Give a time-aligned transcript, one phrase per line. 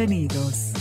[0.00, 0.72] Bienvenidos.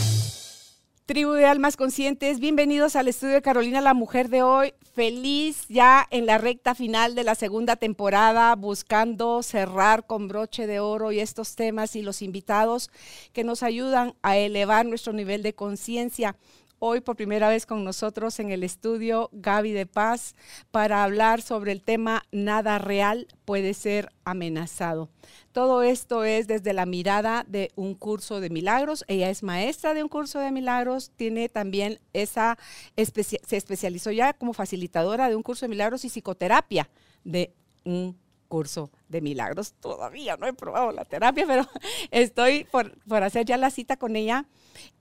[1.06, 4.74] Tribu de Almas Conscientes, bienvenidos al estudio de Carolina la Mujer de hoy.
[4.94, 10.80] Feliz ya en la recta final de la segunda temporada, buscando cerrar con broche de
[10.80, 12.92] oro y estos temas y los invitados
[13.34, 16.38] que nos ayudan a elevar nuestro nivel de conciencia.
[16.82, 20.34] Hoy por primera vez con nosotros en el estudio Gaby de Paz
[20.72, 25.10] para hablar sobre el tema Nada real puede ser amenazado.
[25.52, 29.04] Todo esto es desde la mirada de un curso de milagros.
[29.10, 32.58] Ella es maestra de un curso de milagros, tiene también esa,
[32.96, 36.90] se especializó ya como facilitadora de un curso de milagros y psicoterapia
[37.26, 38.18] de un
[38.48, 39.74] curso de milagros.
[39.82, 41.68] Todavía no he probado la terapia, pero
[42.10, 44.46] estoy por, hacer ya la cita con ella.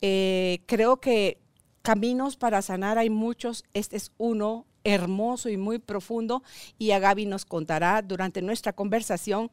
[0.01, 1.39] Eh, creo que
[1.83, 6.43] caminos para sanar hay muchos, este es uno hermoso y muy profundo.
[6.79, 9.51] Y a Gaby nos contará durante nuestra conversación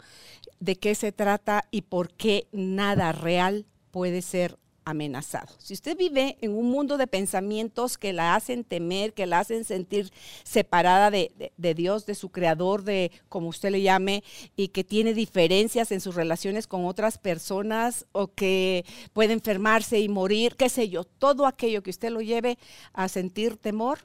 [0.60, 5.54] de qué se trata y por qué nada real puede ser amenazado.
[5.58, 9.66] Si usted vive en un mundo de pensamientos que la hacen temer, que la hacen
[9.66, 11.32] sentir separada de,
[11.76, 14.24] Dios, de su creador, de como usted le llame,
[14.56, 20.08] y que tiene diferencias en sus relaciones con otras personas o que puede enfermarse y
[20.08, 22.58] morir, qué sé yo, todo aquello que usted lo lleve
[22.94, 24.00] a sentir temor,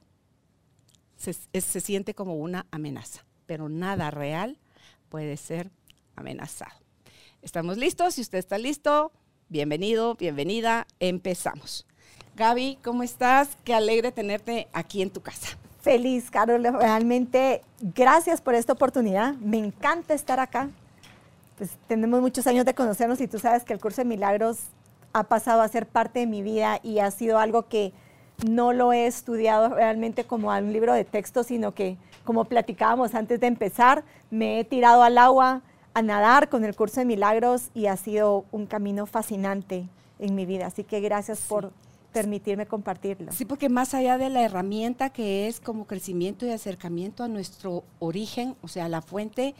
[1.16, 4.58] se, se siente como una amenaza, pero nada real
[5.10, 5.70] puede ser
[6.16, 6.72] amenazado.
[7.42, 8.14] ¿Estamos listos?
[8.14, 9.12] Si usted está listo,
[9.52, 11.84] Bienvenido, bienvenida, empezamos.
[12.36, 13.48] Gaby, ¿cómo estás?
[13.64, 15.58] Qué alegre tenerte aquí en tu casa.
[15.80, 19.34] Feliz, Carol, realmente gracias por esta oportunidad.
[19.38, 20.70] Me encanta estar acá.
[21.58, 24.58] Pues tenemos muchos años de conocernos y tú sabes que el curso de milagros
[25.12, 27.92] ha pasado a ser parte de mi vida y ha sido algo que
[28.48, 33.40] no lo he estudiado realmente como un libro de texto, sino que como platicábamos antes
[33.40, 35.62] de empezar, me he tirado al agua,
[35.94, 40.46] a nadar con el curso de milagros y ha sido un camino fascinante en mi
[40.46, 40.66] vida.
[40.66, 41.72] Así que gracias por
[42.12, 43.32] permitirme compartirlo.
[43.32, 47.84] Sí, porque más allá de la herramienta que es como crecimiento y acercamiento a nuestro
[47.98, 49.54] origen, o sea, la fuente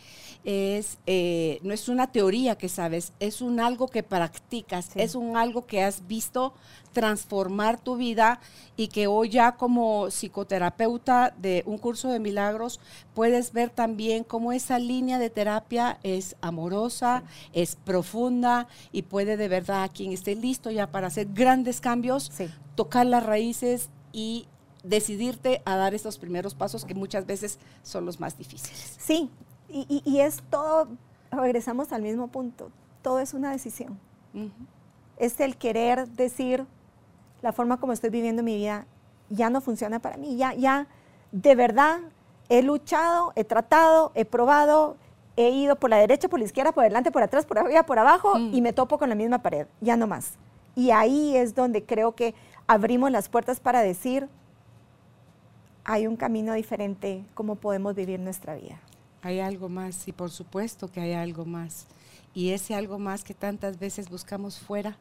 [0.44, 5.36] es eh, no es una teoría que sabes, es un algo que practicas, es un
[5.36, 6.52] algo que has visto
[6.92, 8.40] transformar tu vida
[8.76, 12.80] y que hoy ya como psicoterapeuta de un curso de milagros
[13.14, 19.48] puedes ver también cómo esa línea de terapia es amorosa, es profunda y puede de
[19.48, 22.32] verdad a quien esté listo ya para hacer grandes cambios,
[22.74, 24.46] tocar las raíces y
[24.82, 28.96] decidirte a dar estos primeros pasos que muchas veces son los más difíciles.
[28.98, 29.30] Sí,
[29.68, 30.88] y, es todo,
[31.30, 32.70] regresamos al mismo punto,
[33.02, 33.98] todo es una decisión.
[35.16, 36.66] Es el querer decir,
[37.42, 38.86] la forma como estoy viviendo mi vida
[39.28, 40.36] ya no funciona para mí.
[40.36, 40.86] Ya, ya,
[41.32, 42.00] de verdad,
[42.48, 44.96] he luchado, he tratado, he probado,
[45.36, 47.98] he ido por la derecha, por la izquierda, por delante, por atrás, por arriba, por
[47.98, 48.54] abajo mm.
[48.54, 49.66] y me topo con la misma pared.
[49.80, 50.34] Ya no más.
[50.74, 52.34] Y ahí es donde creo que
[52.66, 54.28] abrimos las puertas para decir,
[55.84, 58.80] hay un camino diferente, cómo podemos vivir nuestra vida.
[59.22, 61.86] Hay algo más, y por supuesto que hay algo más.
[62.32, 64.96] Y ese algo más que tantas veces buscamos fuera,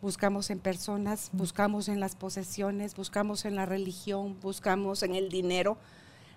[0.00, 5.76] buscamos en personas, buscamos en las posesiones, buscamos en la religión, buscamos en el dinero.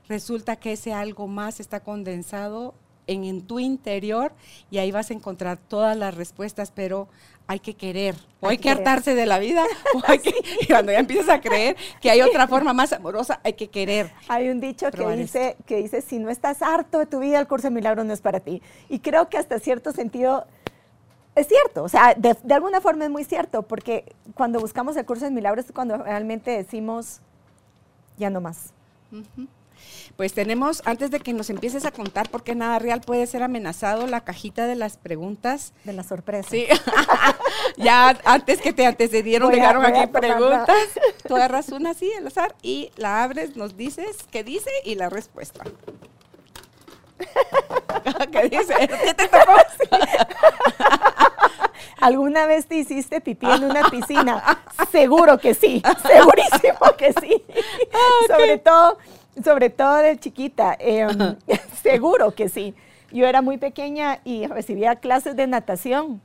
[0.07, 2.73] Resulta que ese algo más está condensado
[3.07, 4.33] en, tu interior
[4.69, 7.07] y ahí vas a encontrar todas las respuestas, pero
[7.47, 10.33] hay que querer, o hay, que hartarse de la vida, o hay que,
[10.67, 14.11] cuando ya empiezas a creer que hay otra forma más amorosa, hay que querer.
[14.29, 17.47] Hay un dicho que dice, que dice, si no estás harto de tu vida, el
[17.47, 18.61] curso de milagros no es para ti.
[18.88, 20.45] Y creo que hasta cierto sentido
[21.36, 25.25] es cierto, o sea, de, alguna forma es muy cierto, porque cuando buscamos el curso
[25.25, 27.22] de milagros es cuando realmente decimos,
[28.18, 28.74] ya no más.
[30.18, 33.44] Pues tenemos, antes de que nos empieces a contar por qué nada real puede ser
[33.44, 35.74] amenazado, la cajita de las preguntas.
[35.83, 36.50] De la sorpresa.
[36.50, 36.68] Sí,
[37.77, 40.68] ya antes que te antecedieron, dejaron aquí preguntas.
[41.27, 45.10] Tú agarras una así al azar y la abres, nos dices qué dice y la
[45.10, 45.63] respuesta.
[48.31, 48.73] ¿Qué dice?
[48.79, 49.53] ¿Qué te tocó?
[52.01, 54.62] ¿Alguna vez te hiciste pipí en una piscina?
[54.91, 57.44] Seguro que sí, segurísimo que sí.
[57.94, 58.97] Ah, sobre todo,
[59.44, 61.38] sobre todo de chiquita, em,
[61.83, 62.73] seguro que sí.
[63.12, 66.21] Yo era muy pequeña y recibía clases de natación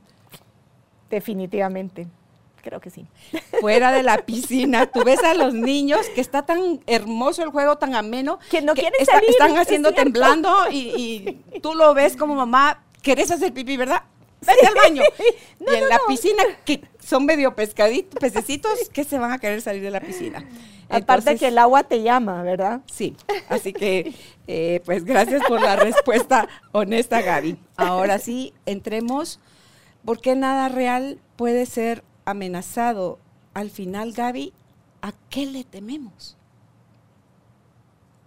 [1.09, 2.07] Definitivamente.
[2.61, 3.07] Creo que sí.
[3.61, 7.77] Fuera de la piscina, tú ves a los niños que está tan hermoso el juego,
[7.77, 11.93] tan ameno, Que no quieren está- salir, están es haciendo temblando y, y tú lo
[11.93, 14.03] ves como mamá, ¿querés hacer pipí, verdad?
[14.41, 15.01] Vete al baño.
[15.59, 19.81] y en la piscina, que son medio pescaditos, pececitos, que se van a querer salir
[19.81, 20.45] de la piscina.
[20.89, 22.81] Aparte que el agua te llama, ¿verdad?
[22.85, 23.15] Sí,
[23.49, 24.13] así que
[24.47, 27.57] eh, pues gracias por la respuesta honesta, Gaby.
[27.75, 29.39] Ahora sí, entremos,
[30.05, 33.19] ¿por qué nada real puede ser amenazado?
[33.53, 34.53] Al final, Gaby,
[35.01, 36.37] ¿a qué le tememos?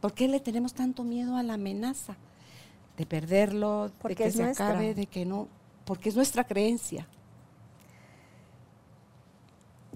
[0.00, 2.16] ¿Por qué le tenemos tanto miedo a la amenaza?
[2.96, 4.70] De perderlo, Porque de que se nuestra.
[4.70, 5.48] acabe, de que no,
[5.84, 7.06] porque es nuestra creencia.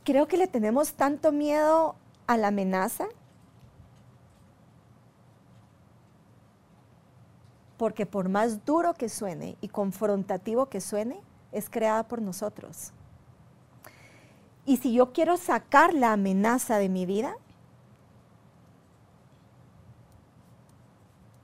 [0.04, 1.96] Creo que le tenemos tanto miedo
[2.26, 3.06] a la amenaza
[7.78, 11.20] porque por más duro que suene y confrontativo que suene,
[11.52, 12.92] es creada por nosotros.
[14.66, 17.36] Y si yo quiero sacar la amenaza de mi vida,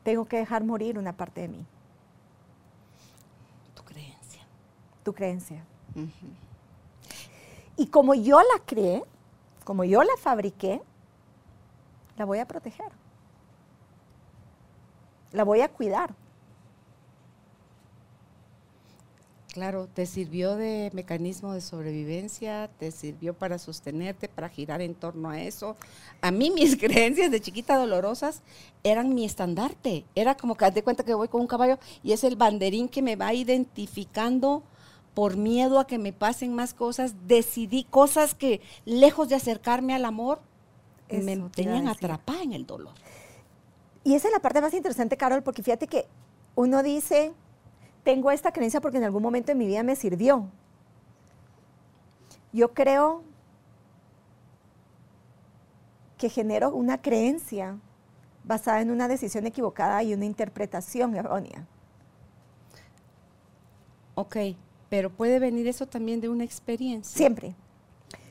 [0.02, 1.66] tengo que dejar morir una parte de mí,
[3.74, 4.46] Tu creencia.
[5.02, 5.64] tu creencia.
[7.76, 9.04] Y como yo la creé,
[9.64, 10.82] como yo la fabriqué,
[12.16, 12.90] la voy a proteger.
[15.32, 16.14] La voy a cuidar.
[19.52, 25.28] Claro, te sirvió de mecanismo de sobrevivencia, te sirvió para sostenerte, para girar en torno
[25.30, 25.76] a eso.
[26.20, 28.42] A mí mis creencias de chiquita dolorosas
[28.84, 30.04] eran mi estandarte.
[30.14, 33.02] Era como que de cuenta que voy con un caballo y es el banderín que
[33.02, 34.62] me va identificando
[35.14, 37.14] por miedo a que me pasen más cosas.
[37.26, 40.40] Decidí cosas que lejos de acercarme al amor,
[41.08, 42.94] Eso me tenían atrapada en el dolor.
[44.04, 46.06] Y esa es la parte más interesante, Carol, porque fíjate que
[46.54, 47.32] uno dice,
[48.02, 50.46] tengo esta creencia porque en algún momento de mi vida me sirvió.
[52.52, 53.22] Yo creo
[56.18, 57.78] que genero una creencia
[58.44, 61.66] basada en una decisión equivocada y una interpretación errónea.
[64.14, 64.36] Ok,
[64.88, 67.16] pero puede venir eso también de una experiencia.
[67.16, 67.54] Siempre.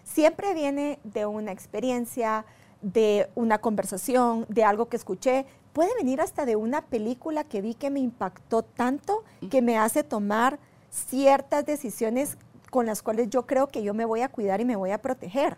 [0.04, 2.45] Siempre viene de una experiencia,
[2.81, 5.45] de una conversación, de algo que escuché.
[5.74, 10.04] Puede venir hasta de una película que vi que me impactó tanto que me hace
[10.04, 12.38] tomar ciertas decisiones
[12.69, 15.01] con las cuales yo creo que yo me voy a cuidar y me voy a
[15.01, 15.57] proteger.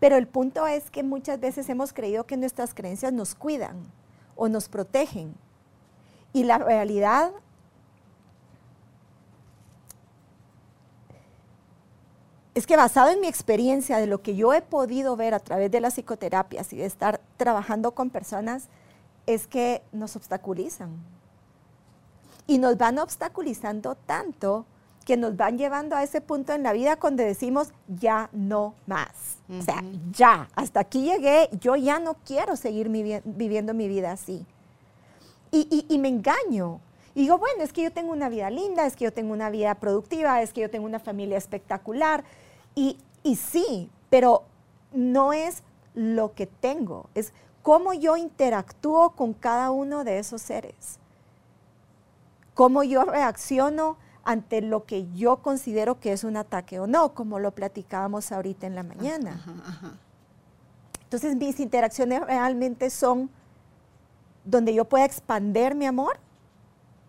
[0.00, 3.76] Pero el punto es que muchas veces hemos creído que nuestras creencias nos cuidan
[4.36, 5.34] o nos protegen.
[6.32, 7.32] Y la realidad
[12.54, 15.70] es que basado en mi experiencia de lo que yo he podido ver a través
[15.70, 18.68] de las psicoterapias y de estar trabajando con personas,
[19.26, 20.90] es que nos obstaculizan.
[22.46, 24.66] Y nos van obstaculizando tanto
[25.04, 29.38] que nos van llevando a ese punto en la vida donde decimos, ya no más.
[29.48, 34.10] O sea, ya, hasta aquí llegué, yo ya no quiero seguir mi viviendo mi vida
[34.12, 34.44] así.
[35.52, 36.80] Y, y- y me engaño.
[37.14, 39.48] Y digo, bueno, es que yo tengo una vida linda, es que yo tengo una
[39.48, 42.24] vida productiva, es que yo tengo una familia espectacular.
[42.74, 44.42] Y, y sí, pero
[44.92, 45.62] no es
[45.94, 47.32] lo que tengo, es
[47.66, 51.00] cómo yo interactúo con cada uno de esos seres.
[52.54, 57.40] Cómo yo reacciono ante lo que yo considero que es un ataque o no, como
[57.40, 59.32] lo platicábamos ahorita en la mañana.
[59.32, 59.92] Ajá, ajá.
[61.02, 63.30] Entonces mis interacciones realmente son
[64.44, 66.20] donde yo pueda expander mi amor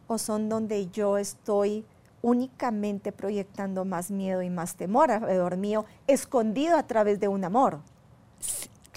[0.07, 1.85] o son donde yo estoy
[2.23, 7.81] únicamente proyectando más miedo y más temor alrededor mío, escondido a través de un amor.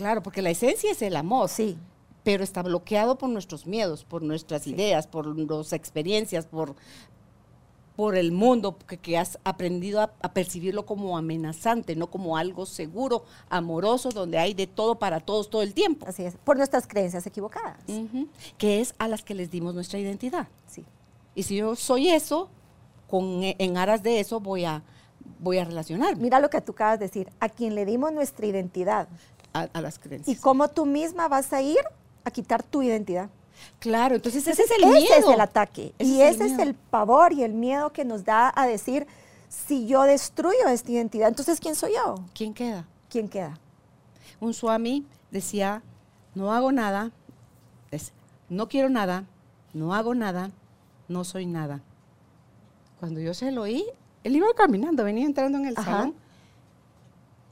[0.01, 1.49] Claro, porque la esencia es el amor.
[1.49, 1.79] Sí,
[2.23, 6.75] pero está bloqueado por nuestros miedos, por nuestras ideas, por nuestras experiencias, por,
[7.97, 12.67] por el mundo que, que has aprendido a, a percibirlo como amenazante, no como algo
[12.67, 16.07] seguro, amoroso, donde hay de todo para todos todo el tiempo.
[16.07, 17.79] así es, por nuestras creencias equivocadas.
[18.59, 20.49] Que es a las que les dimos nuestra identidad.
[20.67, 20.85] Sí.
[21.35, 22.49] Y si yo soy eso,
[23.09, 24.83] con, en aras de eso voy a,
[25.39, 28.47] voy a relacionarme Mira lo que tú acabas de decir, a quien le dimos nuestra
[28.47, 29.09] identidad
[29.53, 30.41] a, a las y creencias.
[30.41, 31.81] cómo tú misma vas a ir
[32.25, 33.29] a quitar tu identidad.
[33.79, 35.15] Claro, entonces ese es Entonces, el miedo.
[35.19, 35.95] Ese es el ataque.
[35.99, 38.67] Ese y es el ese es el pavor y el miedo que nos da a
[38.67, 39.07] decir,
[39.49, 42.15] si yo destruyo esta identidad, entonces ¿quién soy yo?
[42.35, 42.87] ¿Quién queda?
[43.09, 43.59] ¿Quién queda?
[44.41, 45.83] un swami decía,
[46.35, 47.11] no hago nada,
[47.91, 48.13] es,
[48.49, 49.25] no quiero nada,
[49.75, 50.51] no hago nada,
[51.09, 51.83] no soy nada.
[52.99, 53.85] Cuando yo se lo oí,
[54.25, 55.91] él iba caminando, venía entrando en el Ajá.
[55.91, 56.15] salón.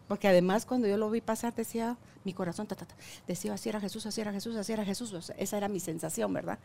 [0.09, 2.95] Porque además cuando yo lo vi pasar decía, mi corazón, ta, ta, ta,
[3.27, 5.13] decía, así era Jesús, así era Jesús, así era Jesús.
[5.13, 6.59] O sea, esa era mi sensación, ¿verdad?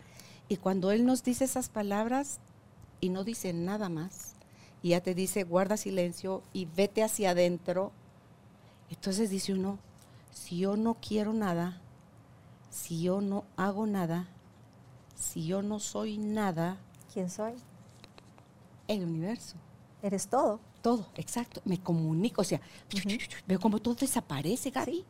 [0.47, 2.39] Y cuando Él nos dice esas palabras
[3.01, 4.35] y no dice nada más,
[4.81, 7.91] y ya te dice guarda silencio y vete hacia adentro.
[8.89, 9.79] Entonces dice uno,
[10.31, 11.81] si yo no quiero nada,
[12.69, 14.27] si yo no hago nada,
[15.15, 16.77] si yo no soy nada,
[17.13, 17.53] ¿quién soy?
[18.87, 19.55] El universo.
[20.01, 20.59] Eres todo.
[20.83, 21.61] Todo, exacto.
[21.63, 22.59] Me comunico, o sea,
[23.47, 25.05] veo cómo todo desaparece, Gaby.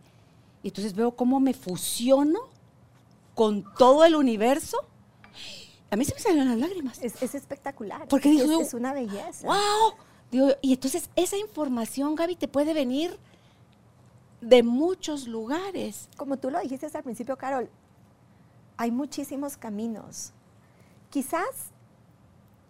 [0.62, 2.42] Y entonces veo cómo me fusiono
[3.34, 4.78] con todo el universo.
[5.90, 7.02] A mí se me salieron las lágrimas.
[7.02, 8.08] Es, espectacular.
[8.08, 9.48] Porque digo, es, una belleza.
[9.48, 10.56] ¡Wow!
[10.62, 13.18] y entonces esa información, Gaby, te puede venir
[14.42, 16.08] de muchos lugares.
[16.18, 17.68] Como tú lo dijiste al principio, Carol,
[18.78, 20.34] hay muchísimos caminos.
[21.10, 21.73] Quizás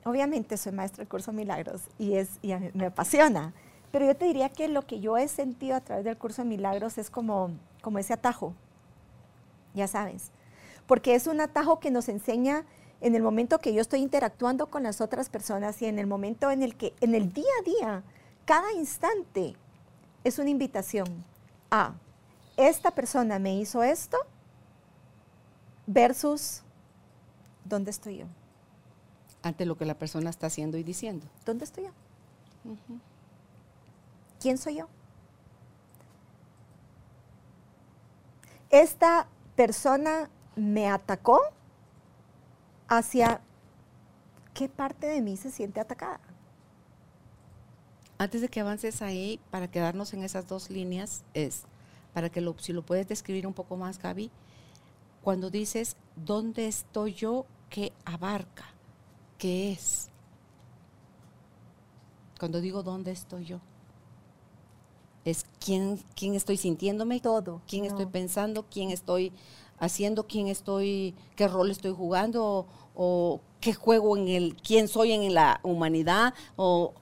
[0.05, 3.53] obviamente soy maestra del curso Milagros y, y me apasiona,
[3.91, 6.50] pero yo te diría que lo que yo he sentido a través del curso de
[6.50, 8.53] Milagros es como, como ese atajo,
[9.74, 10.31] ya sabes,
[10.88, 12.65] porque es un atajo que nos enseña
[13.01, 16.51] en el momento que yo estoy interactuando con las otras personas y en el momento
[16.51, 18.03] en el que, en el día a día,
[18.45, 19.55] cada instante
[20.24, 21.24] es una invitación
[21.69, 21.93] a,
[22.55, 24.17] esta persona me hizo esto
[25.86, 26.62] versus,
[27.65, 28.25] ¿dónde estoy yo?
[29.43, 31.27] Ante lo que la persona está haciendo y diciendo.
[31.45, 31.91] ¿Dónde estoy yo?
[34.39, 34.88] ¿Quién soy yo?
[38.69, 41.39] Esta persona me atacó
[42.88, 43.41] hacia
[44.53, 46.19] qué parte de mí se siente atacada.
[48.17, 51.63] Antes de que avances ahí, para quedarnos en esas dos líneas, es,
[52.13, 54.31] para que lo, si lo puedes describir un poco más, Gaby,
[55.21, 57.45] cuando dices, ¿dónde estoy yo?
[57.69, 58.72] ¿Qué abarca?
[59.37, 60.09] Qué es.
[62.39, 63.59] Cuando digo dónde estoy yo,
[65.25, 69.31] es quién, quién estoy sintiéndome, todo, quién estoy pensando, quién estoy
[69.79, 75.33] haciendo, quién estoy, qué rol estoy jugando o, qué juego en el, quién soy en
[75.33, 76.93] la humanidad o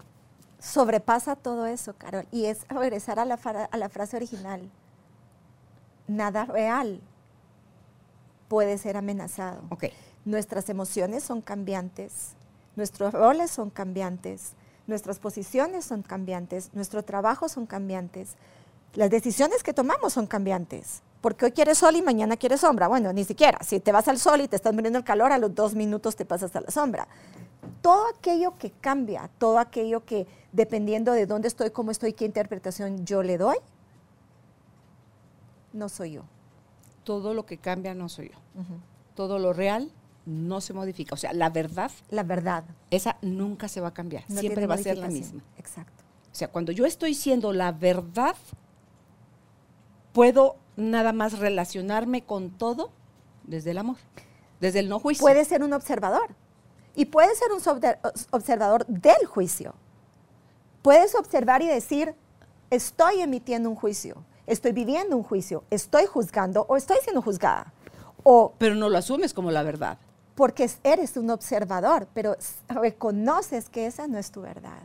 [0.60, 4.70] sobrepasa todo eso, Carol, y es regresar a la, a la frase original.
[6.08, 7.02] Nada real
[8.48, 9.64] puede ser amenazado.
[9.70, 9.92] Okay.
[10.24, 12.34] Nuestras emociones son cambiantes,
[12.76, 14.54] nuestros roles son cambiantes,
[14.86, 18.36] nuestras posiciones son cambiantes, nuestro trabajo son cambiantes,
[18.94, 21.02] las decisiones que tomamos son cambiantes.
[21.22, 22.88] Porque hoy quieres sol y mañana quieres sombra.
[22.88, 23.60] Bueno, ni siquiera.
[23.64, 26.16] Si te vas al sol y te estás muriendo el calor, a los dos minutos
[26.16, 27.08] te pasas a la sombra.
[27.82, 33.06] Todo aquello que cambia, todo aquello que, dependiendo de dónde estoy, cómo estoy, qué interpretación
[33.06, 33.58] yo le doy,
[35.74, 36.24] no soy yo.
[37.04, 38.38] Todo lo que cambia no soy yo.
[39.16, 39.92] Todo lo real
[40.26, 41.16] no se modifica.
[41.16, 41.92] O sea, la verdad.
[42.10, 42.64] La verdad.
[42.90, 44.24] Esa nunca se va a cambiar.
[44.28, 45.44] Siempre va a ser la misma.
[45.58, 46.04] Exacto.
[46.32, 48.36] O sea, cuando yo estoy siendo la verdad,
[50.14, 52.92] puedo nada más relacionarme con todo
[53.44, 53.98] desde el amor,
[54.60, 55.22] desde el no juicio.
[55.22, 56.36] Puede ser un observador.
[56.96, 57.62] Y puede ser un
[58.32, 59.74] observador del juicio.
[60.82, 62.16] Puedes observar y decir,
[62.70, 67.74] estoy emitiendo un juicio, estoy viviendo un juicio, estoy juzgando o estoy siendo juzgada.
[68.24, 70.00] O, pero no lo asumes como la verdad
[70.36, 72.36] porque eres un observador, pero
[72.68, 74.84] reconoces que esa no es tu verdad.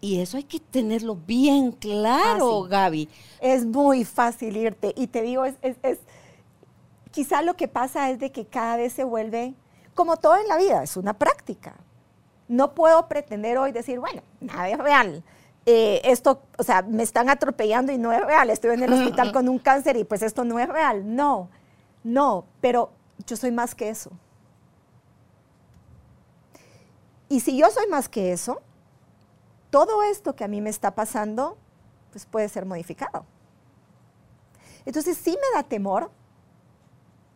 [0.00, 3.08] Y eso hay que tenerlo bien claro, Gaby.
[3.40, 4.92] Es muy fácil irte.
[4.96, 5.56] Y te digo, es,
[7.12, 9.54] quizá lo que pasa es de que cada vez se vuelve,
[9.94, 11.76] como todo en la vida, es una práctica.
[12.48, 15.22] No puedo pretender hoy decir, bueno, nada es real.
[15.66, 18.50] Eh, esto, o sea, me están atropellando y no es real.
[18.50, 21.14] Estoy en el hospital con un cáncer y pues esto no es real.
[21.14, 21.48] No,
[22.02, 22.90] no, pero
[23.24, 24.10] yo soy más que eso.
[27.28, 28.60] Y si yo soy más que eso,
[29.70, 31.56] todo esto que a mí me está pasando,
[32.10, 33.24] pues puede ser modificado.
[34.84, 36.10] Entonces sí me da temor,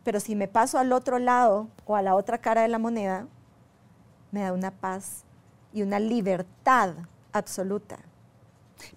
[0.03, 3.27] pero si me paso al otro lado o a la otra cara de la moneda,
[4.31, 5.23] me da una paz
[5.73, 6.93] y una libertad
[7.31, 7.97] absoluta.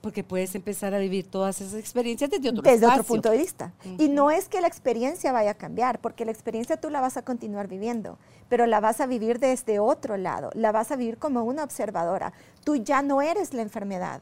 [0.00, 3.72] Porque puedes empezar a vivir todas esas experiencias desde otro, desde otro punto de vista.
[3.98, 7.16] Y no es que la experiencia vaya a cambiar, porque la experiencia tú la vas
[7.16, 8.18] a continuar viviendo,
[8.48, 12.32] pero la vas a vivir desde otro lado, la vas a vivir como una observadora.
[12.64, 14.20] Tú ya no eres la enfermedad,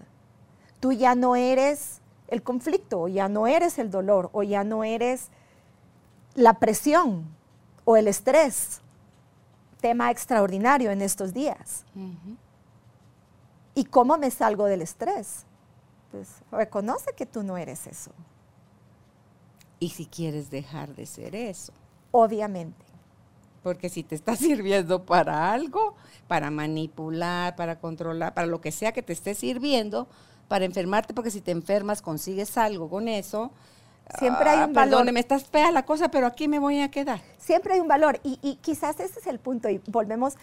[0.81, 4.85] tú ya no eres el conflicto, o ya no eres el dolor, o ya no
[4.85, 5.29] eres
[6.35, 7.27] la presión
[7.85, 8.81] o el estrés.
[9.81, 11.85] Tema extraordinario en estos días.
[13.75, 15.47] ¿Y cómo me salgo del estrés?
[16.11, 18.13] Pues reconoce que tú no eres eso.
[19.81, 21.73] Y si quieres dejar de ser eso.
[22.11, 22.85] Obviamente.
[23.63, 25.95] Porque si te está sirviendo para algo,
[26.27, 30.09] para manipular, para controlar, para lo que sea que te esté sirviendo,
[30.49, 33.53] para enfermarte, porque si te enfermas consigues algo con eso.
[34.19, 34.91] Siempre hay ah, un valor.
[34.91, 37.21] Perdóneme, estás fea la cosa, pero aquí me voy a quedar.
[37.37, 38.19] Siempre hay un valor.
[38.25, 39.69] Y, y quizás ese es el punto.
[39.69, 40.37] Y volvemos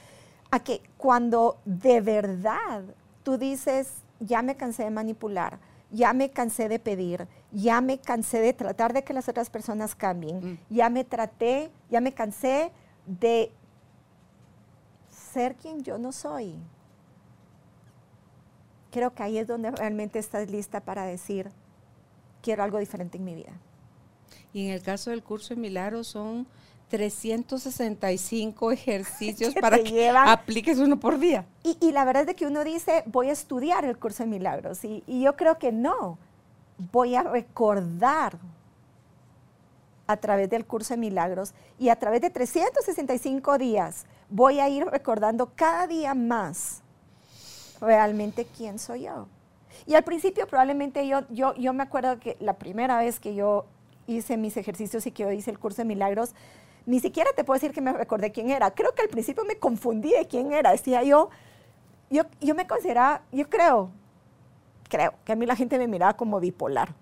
[0.52, 2.84] a que cuando de verdad
[3.24, 5.60] tú dices, ya me cansé de manipular,
[5.92, 9.96] ya me cansé de pedir, ya me cansé de tratar de que las otras personas
[9.96, 10.58] cambien, Mm.
[10.70, 12.72] ya me traté, ya me cansé
[13.06, 13.52] de
[15.10, 16.56] ser quien yo no soy.
[18.92, 21.52] Creo que ahí es donde realmente estás lista para decir,
[22.42, 23.52] quiero algo diferente en mi vida.
[24.54, 26.48] Y en el caso del curso de milagros son
[26.98, 31.46] 365 ejercicios para que llevan- apliques uno por día.
[31.64, 34.30] Y, y la verdad es de que uno dice, voy a estudiar el curso de
[34.30, 34.84] milagros.
[34.86, 36.18] Y, y yo creo que no.
[36.92, 38.38] Voy a recordar
[40.08, 44.86] a través del curso de milagros y a través de 365 días voy a ir
[44.86, 46.82] recordando cada día más
[47.82, 49.28] realmente quién soy yo.
[49.88, 53.66] Y al principio probablemente yo, yo, yo me acuerdo que la primera vez que yo
[54.08, 56.34] hice mis ejercicios y que yo hice el curso de milagros,
[56.86, 58.72] ni siquiera te puedo decir que me recordé quién era.
[58.72, 60.72] Creo que al principio me confundí de quién era.
[60.72, 61.30] Decía yo,
[62.10, 63.92] yo, yo me consideraba, yo creo,
[64.90, 66.94] creo que a mí la gente me miraba como bipolar.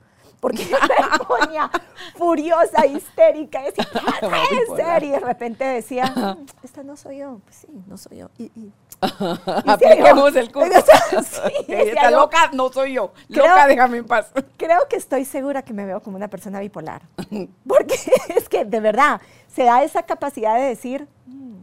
[0.44, 0.66] Porque
[1.20, 1.72] me ponía
[2.18, 5.00] furiosa, histérica, y decía.
[5.02, 7.40] Y de repente decía, "Mm, esta no soy yo.
[7.46, 8.30] Pues sí, no soy yo.
[8.38, 8.72] Y, y-
[9.70, 10.70] Apliquemos el curso.
[11.24, 13.14] Sí, esta loca no soy yo.
[13.30, 14.32] Creo- Loca, déjame en paz.
[14.58, 17.04] creo que estoy segura que me veo como una persona bipolar.
[17.66, 17.96] Porque
[18.36, 21.54] es que de verdad se da esa capacidad de decir, "Mm,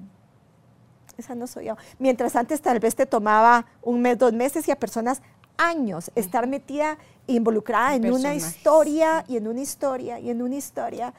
[1.19, 1.77] esa no soy yo.
[1.99, 5.21] Mientras antes tal vez te tomaba un mes, dos meses y a personas
[5.61, 11.13] años estar metida, involucrada En una historia y en una historia y en una historia.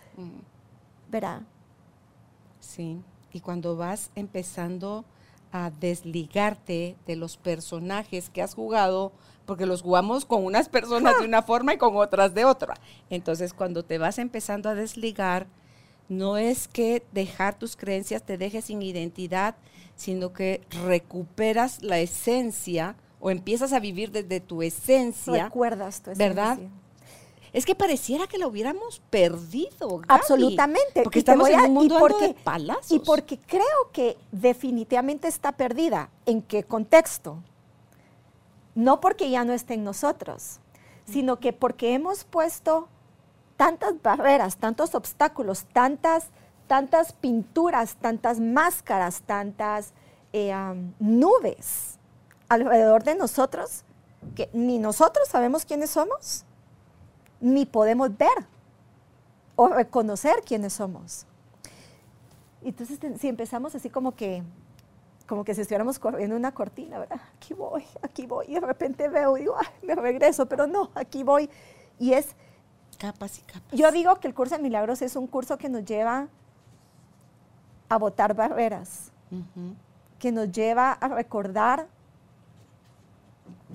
[1.10, 1.43] Verá,
[2.60, 3.01] Sí,
[3.33, 5.03] y cuando vas empezando
[5.51, 9.12] a desligarte de los personajes que has jugado,
[9.45, 12.75] porque los jugamos con unas personas de una forma y con otras de otra.
[13.10, 15.48] Entonces, cuando te vas empezando a desligar,
[16.07, 19.55] no es que dejar tus creencias te deje sin identidad,
[19.95, 25.46] sino que recuperas la esencia o empiezas a vivir desde tu esencia.
[25.46, 26.53] recuerdas tu ¿verdad?
[26.53, 26.72] esencia.
[27.53, 29.98] Es que pareciera que la hubiéramos perdido.
[30.00, 30.05] Gaby.
[30.07, 31.03] Absolutamente.
[31.03, 32.92] Porque Y estamos en un y mundo ando porque- de palazos.
[32.92, 36.10] Y porque creo que definitivamente está perdida.
[36.25, 37.44] ¿En qué contexto?
[38.74, 40.60] No porque ya no esté en nosotros,
[41.05, 42.88] sino que porque hemos puesto
[43.57, 46.27] tantas barreras, tantos obstáculos, tantas,
[46.68, 49.94] tantas pinturas, tantas máscaras, tantas
[50.31, 50.53] eh,
[51.00, 52.00] nubes
[52.51, 53.83] alrededor de nosotros,
[54.35, 56.44] que ni nosotros sabemos quiénes somos,
[57.40, 58.46] ni podemos ver
[59.55, 61.25] o reconocer quiénes somos.
[62.61, 64.44] Entonces, si empezamos así como que,
[65.27, 67.22] como que si estuviéramos corriendo una cortina, ¿verdad?
[67.37, 70.92] Aquí voy, aquí voy, y de repente veo y digo, "Ay, me regreso, pero no,
[70.94, 71.50] aquí voy.
[72.00, 72.35] Y es,
[72.98, 73.72] capas y capas.
[73.72, 76.27] yo digo que el curso de milagros es un curso que nos lleva
[77.87, 79.74] a botar barreras, Ujú.
[80.20, 81.87] que nos lleva a recordar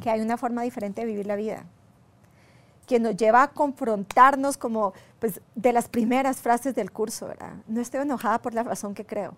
[0.07, 1.65] que hay una forma diferente de vivir la vida,
[2.87, 7.55] que nos lleva a confrontarnos como, pues, de las primeras frases del curso, ¿verdad?
[7.67, 9.35] No estoy enojada por la razón que creo.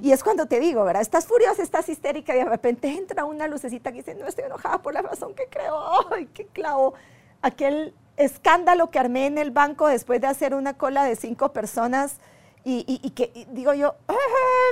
[0.00, 1.02] Y es cuando te digo, ¿verdad?
[1.02, 4.80] Estás furiosa, estás histérica y de repente entra una lucecita que dice, no estoy enojada
[4.80, 5.78] por la razón que creo.
[6.10, 6.94] ¡Ay, qué clavo!
[7.42, 12.16] Aquel escándalo que armé en el banco después de hacer una cola de cinco personas
[12.64, 14.16] y, y- y que y digo yo, "Ay,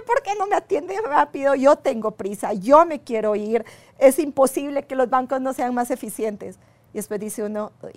[0.06, 1.54] ¿por qué no me atiende rápido?
[1.54, 3.64] Yo tengo prisa, yo me quiero ir.
[3.98, 6.58] Es imposible que los bancos no sean más eficientes.
[6.92, 7.92] Y después dice uno, "Uy,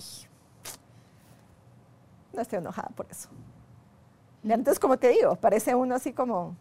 [2.33, 3.29] no estoy enojada por eso.
[4.43, 6.55] Y Entonces, como te digo, parece uno así como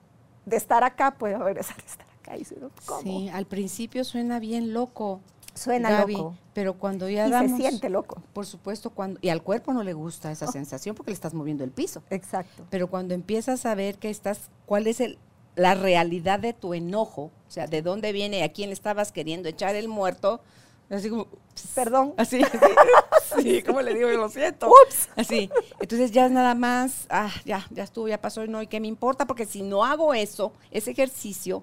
[0.44, 2.36] de estar acá, puede regresar a estar acá.
[2.36, 3.02] Y dice uno, ¿cómo?
[3.02, 5.20] Sí, al principio suena bien loco.
[5.60, 6.36] Suena Gaby, loco.
[6.54, 8.22] Pero cuando ya Y damos, se siente loco.
[8.32, 11.64] Por supuesto, cuando y al cuerpo no le gusta esa sensación porque le estás moviendo
[11.64, 12.02] el piso.
[12.08, 12.66] Exacto.
[12.70, 15.18] Pero cuando empiezas a ver que estás, cuál es el,
[15.56, 19.50] la realidad de tu enojo, o sea, de dónde viene, a quién le estabas queriendo
[19.50, 20.40] echar el muerto,
[20.88, 21.26] así como,
[21.74, 22.14] Perdón.
[22.16, 22.40] así,
[23.34, 24.68] así, sí, como le digo, lo siento.
[24.68, 25.10] Ups.
[25.14, 25.50] Así.
[25.78, 28.88] Entonces ya es nada más, ah, ya, ya estuvo, ya pasó, no, ¿y qué me
[28.88, 29.26] importa?
[29.26, 31.62] Porque si no hago eso, ese ejercicio,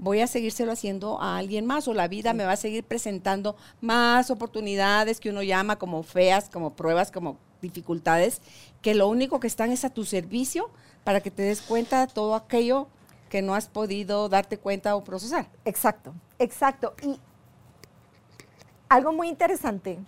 [0.00, 3.54] voy a seguírselo haciendo a alguien más o la vida me va a seguir presentando
[3.82, 8.40] más oportunidades que uno llama como feas, como pruebas, como dificultades,
[8.80, 10.70] que lo único que están es a tu servicio
[11.04, 12.88] para que te des cuenta de todo aquello
[13.28, 15.48] que no has podido darte cuenta o procesar.
[15.66, 16.94] Exacto, exacto.
[17.02, 17.20] Y
[18.88, 19.98] algo muy interesante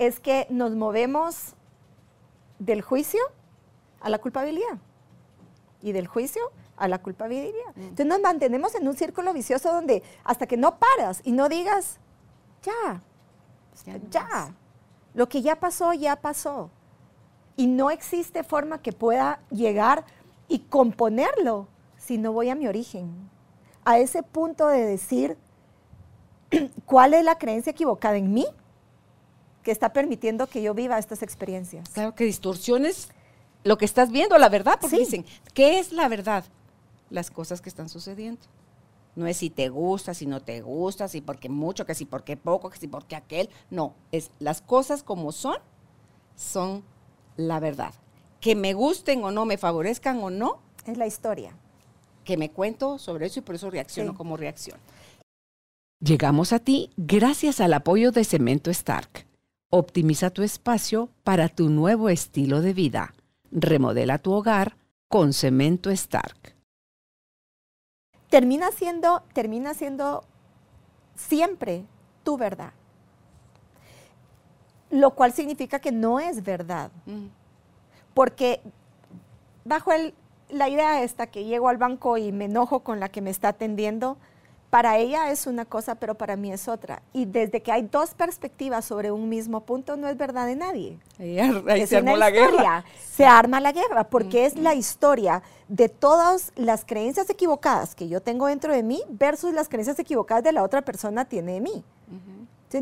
[0.00, 1.54] es que nos movemos
[2.58, 3.20] del juicio
[4.00, 4.78] a la culpabilidad
[5.80, 7.72] y del juicio a la culpabilidad.
[7.76, 11.98] Entonces nos mantenemos en un círculo vicioso donde hasta que no paras y no digas,
[12.62, 13.02] ya,
[13.84, 14.54] Ya no ya,
[15.14, 16.70] lo que ya pasó, ya pasó.
[17.56, 20.04] Y no existe forma que pueda llegar
[20.48, 23.30] y componerlo si no voy a mi origen,
[23.84, 25.36] a ese punto de decir
[26.84, 28.46] cuál es la creencia equivocada en mí
[29.62, 31.88] que está permitiendo que yo viva estas experiencias.
[31.88, 33.08] Claro que distorsiones
[33.64, 36.44] lo que estás viendo, la verdad, porque dicen, ¿qué es la verdad?
[37.10, 38.40] Las cosas que están sucediendo.
[39.16, 42.36] No es si te gusta, si no te gusta, si porque mucho, que si porque
[42.36, 43.48] poco, que si porque aquel.
[43.70, 45.56] No, es las cosas como son,
[46.36, 46.84] son
[47.36, 47.94] la verdad.
[48.40, 50.58] Que me gusten o no, me favorezcan o no.
[50.84, 51.56] Es la historia.
[52.24, 54.78] Que me cuento sobre eso y por eso reacciono como reacción.
[56.00, 59.26] Llegamos a ti gracias al apoyo de Cemento Stark.
[59.70, 63.14] Optimiza tu espacio para tu nuevo estilo de vida.
[63.50, 64.76] Remodela tu hogar
[65.08, 66.55] con Cemento Stark.
[68.36, 70.22] Termina siendo, termina siendo
[71.14, 71.86] siempre
[72.22, 72.74] tu verdad.
[74.90, 76.90] Lo cual significa que no es verdad.
[78.12, 78.60] Porque
[79.64, 80.12] bajo el,
[80.50, 83.48] la idea esta que llego al banco y me enojo con la que me está
[83.48, 84.18] atendiendo,
[84.70, 87.02] para ella es una cosa, pero para mí es otra.
[87.12, 90.98] Y desde que hay dos perspectivas sobre un mismo punto, no es verdad de nadie.
[91.18, 92.84] Ahí, se armó la guerra.
[93.08, 98.20] Se arma la guerra, porque es la historia de todas las creencias equivocadas que yo
[98.20, 101.84] tengo dentro de mí versus las creencias equivocadas de la otra persona tiene de mí.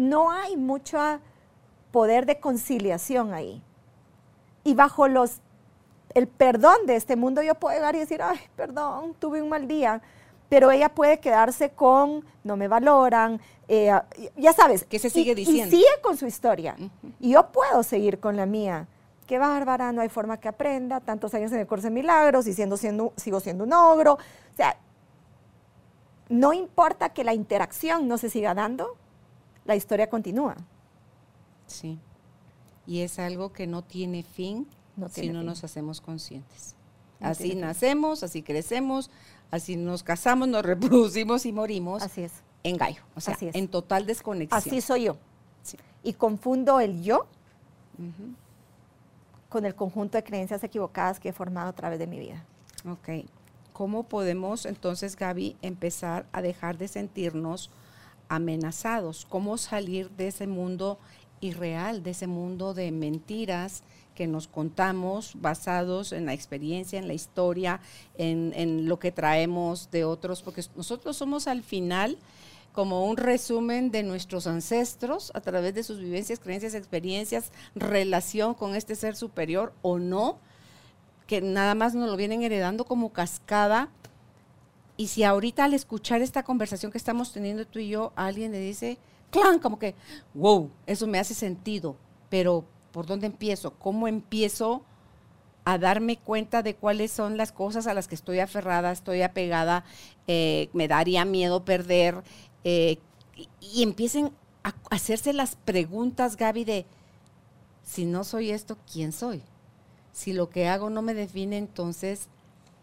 [0.00, 0.98] no hay mucho
[1.92, 3.62] poder de conciliación ahí.
[4.64, 5.40] Y bajo los
[6.14, 9.66] el perdón de este mundo yo puedo llegar y decir, ay, perdón, tuve un mal
[9.66, 10.00] día
[10.48, 13.90] pero ella puede quedarse con no me valoran, eh,
[14.37, 14.85] ya sabes.
[14.85, 15.74] Que se sigue diciendo.
[15.74, 16.76] Y sigue con su historia.
[17.20, 18.87] Y yo puedo seguir con la mía.
[19.26, 22.52] Qué bárbara, no hay forma que aprenda, tantos años en el curso de milagros y
[22.52, 24.14] siendo, siendo, sigo siendo un ogro.
[24.14, 24.76] O sea,
[26.28, 28.96] no importa que la interacción no se siga dando,
[29.64, 30.57] la historia continúa.
[31.66, 31.98] Sí.
[32.87, 34.66] Y es algo que no tiene fin
[35.11, 36.74] si no nos hacemos conscientes.
[37.20, 39.11] así nacemos, así crecemos,
[39.50, 42.02] Así nos casamos, nos reproducimos y morimos.
[42.02, 42.33] Así es.
[42.62, 43.02] En gallo.
[43.14, 44.59] O sea, en total desconexión.
[44.59, 45.16] Así soy yo.
[46.02, 47.26] Y confundo el yo
[49.48, 52.44] con el conjunto de creencias equivocadas que he formado a través de mi vida.
[52.90, 53.26] Ok.
[53.72, 57.70] ¿Cómo podemos entonces, Gaby, empezar a dejar de sentirnos
[58.28, 59.26] amenazados?
[59.28, 60.98] ¿Cómo salir de ese mundo
[61.40, 63.83] irreal, de ese mundo de mentiras
[64.14, 67.81] que nos contamos basados en la experiencia, en la historia,
[68.16, 72.18] en, lo que traemos de otros, porque nosotros somos al final
[72.72, 78.74] como un resumen de nuestros ancestros a través de sus vivencias, creencias, experiencias, relación con
[78.74, 80.38] este ser superior o no,
[81.27, 83.90] que nada más nos lo vienen heredando como cascada.
[84.96, 88.61] Y si ahorita al escuchar esta conversación que estamos teniendo tú y yo, alguien le
[88.61, 88.98] dice,
[89.31, 89.94] clan, como que,
[90.35, 91.96] wow, eso me hace sentido,
[92.29, 93.72] pero ¿por dónde empiezo?
[93.72, 94.85] ¿Cómo empiezo
[95.64, 99.85] a darme cuenta de cuáles son las cosas a las que estoy aferrada, estoy apegada,
[100.28, 102.22] eh, me daría miedo perder?
[102.62, 102.98] Eh,
[103.61, 104.30] y, empiecen
[104.62, 106.87] a hacerse las preguntas, Gaby, de
[107.83, 109.42] si no soy esto, ¿quién soy?
[110.12, 112.28] Si lo que hago no me define, entonces,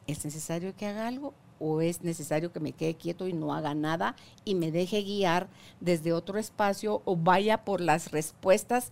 [0.08, 1.34] ¿es necesario que haga algo?
[1.58, 5.48] ¿O es necesario que me quede quieto y no haga nada y me deje guiar
[5.80, 8.92] desde otro espacio o vaya por las respuestas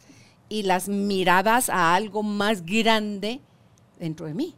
[0.49, 3.39] y las miradas a algo más grande
[3.99, 4.55] dentro de mí.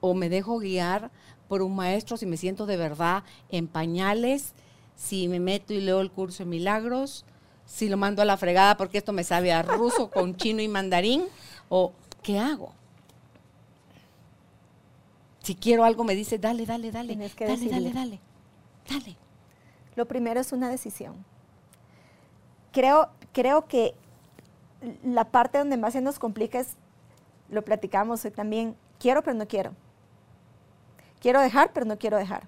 [0.00, 1.10] O me dejo guiar
[1.48, 4.54] por un maestro si me siento de verdad en pañales,
[4.96, 7.24] si me meto y leo el curso de milagros,
[7.66, 10.68] si lo mando a la fregada porque esto me sabe a ruso con chino y
[10.68, 11.24] mandarín,
[11.68, 12.72] o ¿qué hago?
[15.42, 18.20] Si quiero algo me dice, dale, dale, dale, dale, dale, dale,
[18.88, 19.16] dale.
[19.96, 21.24] Lo primero es una decisión.
[22.70, 23.94] Creo, creo que
[25.02, 26.76] la parte donde más se nos complica es,
[27.48, 29.72] lo platicamos hoy también, quiero pero no quiero.
[31.20, 32.46] Quiero dejar pero no quiero dejar.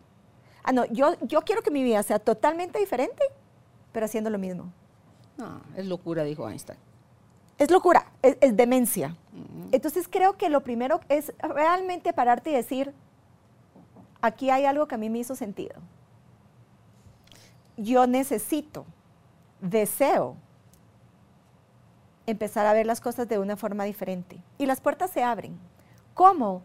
[0.62, 3.22] Ah, no, yo, yo quiero que mi vida sea totalmente diferente,
[3.92, 4.72] pero haciendo lo mismo.
[5.36, 6.78] No, es locura, dijo Einstein.
[7.58, 9.16] Es locura, es, demencia.
[9.70, 12.94] Entonces creo que lo primero es realmente pararte y decir,
[14.22, 15.74] aquí hay algo que a mí me hizo sentido.
[17.76, 18.86] Yo necesito,
[19.60, 20.36] deseo
[22.26, 24.40] empezar a ver las cosas de una forma diferente.
[24.58, 25.58] Y las puertas se abren.
[26.14, 26.62] ¿Cómo?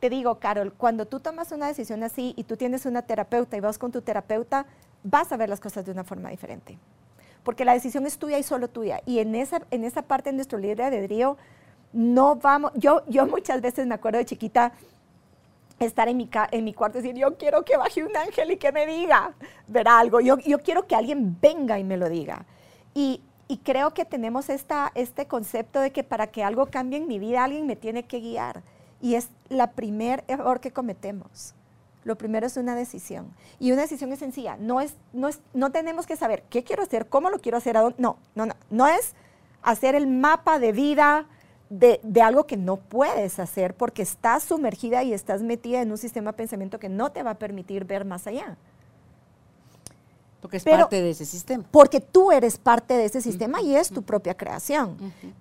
[0.00, 3.60] Te digo, Carol, cuando tú tomas una decisión así y tú tienes una terapeuta y
[3.60, 4.66] vas con tu terapeuta,
[5.02, 6.78] vas a ver las cosas de una forma diferente.
[7.42, 9.00] Porque la decisión es tuya y solo tuya.
[9.06, 11.36] Y en esa, en esa parte de nuestro libre albedrío,
[11.92, 14.72] no vamos, yo, yo muchas veces me acuerdo de chiquita
[15.78, 18.56] estar en mi, en mi cuarto y decir, yo quiero que baje un ángel y
[18.56, 19.34] que me diga,
[19.66, 22.44] ver algo, yo, yo quiero que alguien venga y me lo diga.
[22.94, 27.06] Y y creo que tenemos esta, este concepto de que para que algo cambie en
[27.06, 28.62] mi vida, alguien me tiene que guiar.
[29.00, 31.54] Y es la primer error que cometemos.
[32.02, 33.32] Lo primero es una decisión.
[33.60, 34.56] Y una decisión es sencilla.
[34.56, 37.76] No, es, no, es, no tenemos que saber qué quiero hacer, cómo lo quiero hacer,
[37.76, 37.96] a dónde.
[38.00, 38.54] No, no, no.
[38.70, 39.14] No es
[39.62, 41.26] hacer el mapa de vida
[41.68, 45.98] de, de, algo que no puedes hacer porque estás sumergida y estás metida en un
[45.98, 48.56] sistema de pensamiento que no te va a permitir ver más allá.
[50.40, 51.64] Porque es parte de ese sistema.
[51.70, 54.96] Porque tú eres parte de ese sistema y es tu propia creación.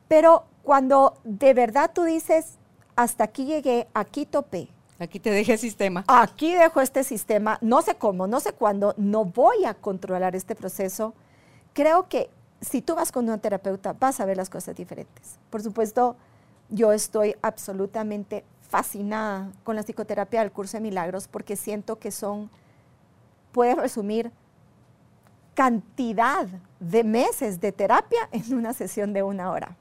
[0.07, 2.53] Pero cuando de verdad tú dices,
[2.95, 4.69] hasta aquí llegué, aquí topé.
[4.97, 6.05] Aquí te dejé el sistema.
[6.07, 10.55] Aquí dejo este sistema, no sé cómo, no sé cuándo, no voy a controlar este
[10.55, 11.13] proceso.
[11.73, 12.29] Creo que
[12.61, 15.37] si tú vas con una terapeuta, vas a ver las cosas diferentes.
[15.49, 16.15] Por supuesto,
[16.69, 22.49] yo estoy absolutamente fascinada con la psicoterapia del curso de milagros porque siento que son,
[23.51, 24.31] puede resumir
[25.55, 26.45] cantidad
[26.79, 29.75] de meses de terapia en una sesión de una hora,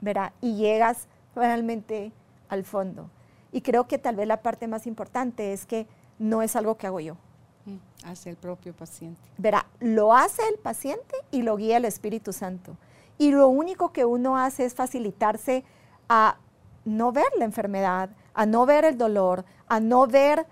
[0.00, 0.32] ¿verdad?
[0.40, 2.12] Y llegas realmente
[2.48, 3.08] al fondo.
[3.52, 5.86] Y creo que tal vez la parte más importante es que
[6.18, 7.16] no es algo que hago yo.
[7.64, 9.20] Mm, hace el propio paciente.
[9.38, 12.76] Verá, lo hace el paciente y lo guía el Espíritu Santo.
[13.16, 15.64] Y lo único que uno hace es facilitarse
[16.08, 16.36] a
[16.84, 20.46] no ver la enfermedad, a no ver el dolor, a no ver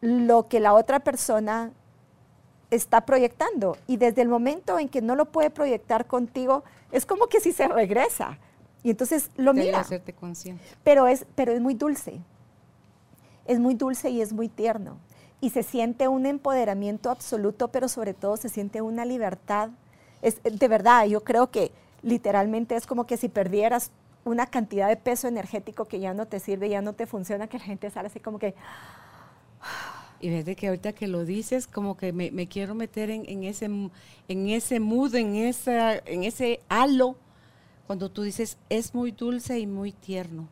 [0.00, 1.72] lo que la otra persona
[2.70, 3.76] está proyectando.
[3.86, 7.52] Y desde el momento en que no lo puede proyectar contigo, es como que si
[7.52, 8.38] se regresa.
[8.82, 9.80] Y entonces lo mira.
[9.80, 10.62] hacerte consciente.
[10.84, 12.20] Pero es, pero es muy dulce.
[13.46, 14.98] Es muy dulce y es muy tierno.
[15.40, 19.70] Y se siente un empoderamiento absoluto, pero sobre todo se siente una libertad.
[20.22, 23.90] Es, de verdad, yo creo que literalmente es como que si perdieras
[24.24, 27.58] una cantidad de peso energético que ya no te sirve, ya no te funciona, que
[27.58, 28.54] la gente sale así como que
[30.20, 34.48] y desde que ahorita que lo dices, como que me, quiero meter en, ese, en
[34.48, 37.16] ese mood, en, esa, en ese halo,
[37.86, 40.48] cuando tú dices, es muy dulce y muy tierno.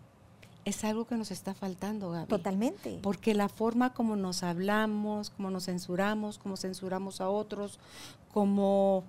[0.64, 2.26] Es algo que nos está faltando, Gaby.
[2.26, 2.98] Totalmente.
[3.02, 7.78] Porque la forma como nos hablamos, como nos censuramos, como censuramos a otros,
[8.32, 9.04] como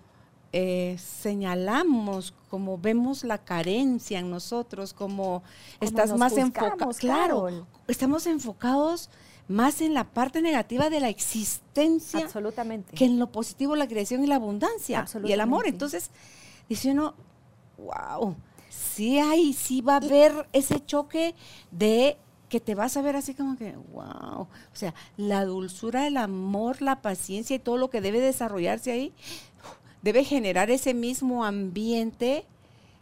[0.53, 5.43] eh, señalamos, como vemos la carencia en nosotros, como,
[5.81, 6.91] estás más enfocado.
[6.93, 9.09] Claro, estamos enfocados
[9.47, 12.95] más en la parte negativa de la existencia Absolutamente.
[12.95, 15.67] que en lo positivo, la creación y la abundancia y el amor.
[15.67, 16.11] Entonces,
[16.67, 17.15] dice uno,
[17.77, 18.35] wow,
[18.69, 21.35] sí hay, sí va a haber ese choque
[21.71, 22.17] de
[22.49, 26.81] que te vas a ver así como que, wow, o sea, la dulzura, el amor,
[26.81, 29.13] la paciencia y todo lo que debe desarrollarse ahí,
[30.01, 32.45] debe generar ese mismo ambiente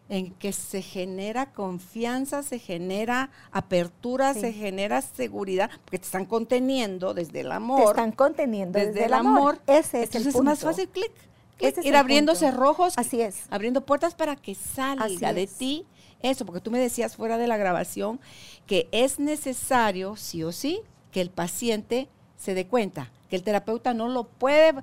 [0.08, 7.14] en que se genera confianza, se genera apertura, se genera seguridad, porque te están conteniendo
[7.14, 7.82] desde el amor.
[7.82, 9.60] Te están conteniendo desde, el amor.
[9.66, 11.12] Ese es Entonces es más fácil, clic.
[11.60, 12.94] ir abriendo cerrojos.
[12.98, 13.44] Así es.
[13.50, 15.86] Abriendo puertas para que salga de ti
[16.22, 18.20] eso, porque tú me decías fuera de la grabación
[18.68, 23.94] que es necesario, sí o sí, que el paciente se dé cuenta que el terapeuta
[23.94, 24.74] no lo puede,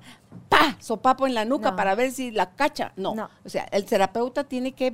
[0.49, 2.93] pa, sopapo en la nuca para ver si la cacha.
[2.95, 3.29] No.
[3.45, 4.93] O sea, el terapeuta tiene que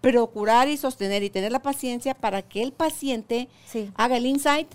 [0.00, 3.48] procurar y sostener y tener la paciencia para que el paciente
[3.94, 4.68] haga el insight,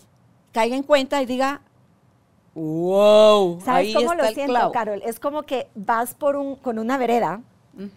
[0.54, 1.62] caiga en cuenta y diga,
[2.56, 5.02] wow, ¿sabes cómo lo siento, Carol?
[5.06, 7.42] Es como que vas por un, con una vereda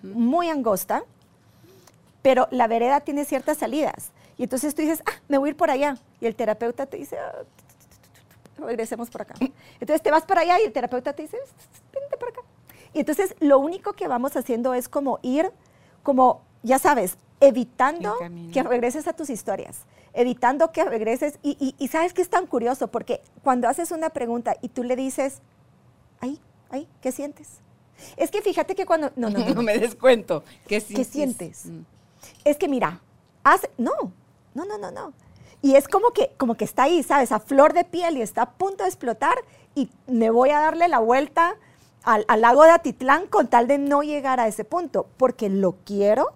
[0.02, 1.04] muy angosta,
[2.20, 4.10] pero la vereda tiene ciertas salidas.
[4.36, 5.98] Y entonces tú dices, ah, me voy a ir por allá.
[6.20, 7.44] Y el terapeuta te dice, ah,
[8.66, 9.34] regresemos por acá.
[9.80, 11.38] Entonces te vas para allá y el terapeuta te dice,
[11.92, 12.40] vente por acá.
[12.92, 15.50] Y entonces lo único que vamos haciendo es como ir,
[16.02, 18.16] como, ya sabes, evitando
[18.52, 21.38] que regreses a tus historias, evitando que regreses.
[21.42, 24.96] Y, y, sabes que es tan curioso, porque cuando haces una pregunta y tú le
[24.96, 25.40] dices,
[26.20, 27.60] ay, ay, ¿qué sientes?
[28.16, 29.12] Es que fíjate que cuando...
[29.16, 29.54] No, no, no.
[29.54, 30.42] no me descuento.
[30.66, 31.06] ¿Qué sientes?
[31.06, 31.66] ¿Qué sientes?
[31.66, 31.80] Mm.
[32.44, 33.00] Es que mira,
[33.78, 33.92] no,
[34.54, 35.12] no, no, no, no.
[35.62, 37.32] Y es como que, como que está ahí, ¿sabes?
[37.32, 39.36] A flor de piel y está a punto de explotar
[39.74, 41.56] y me voy a darle la vuelta
[42.02, 46.32] al, lago de Atitlán con tal de no llegar a ese punto, porque lo quiero,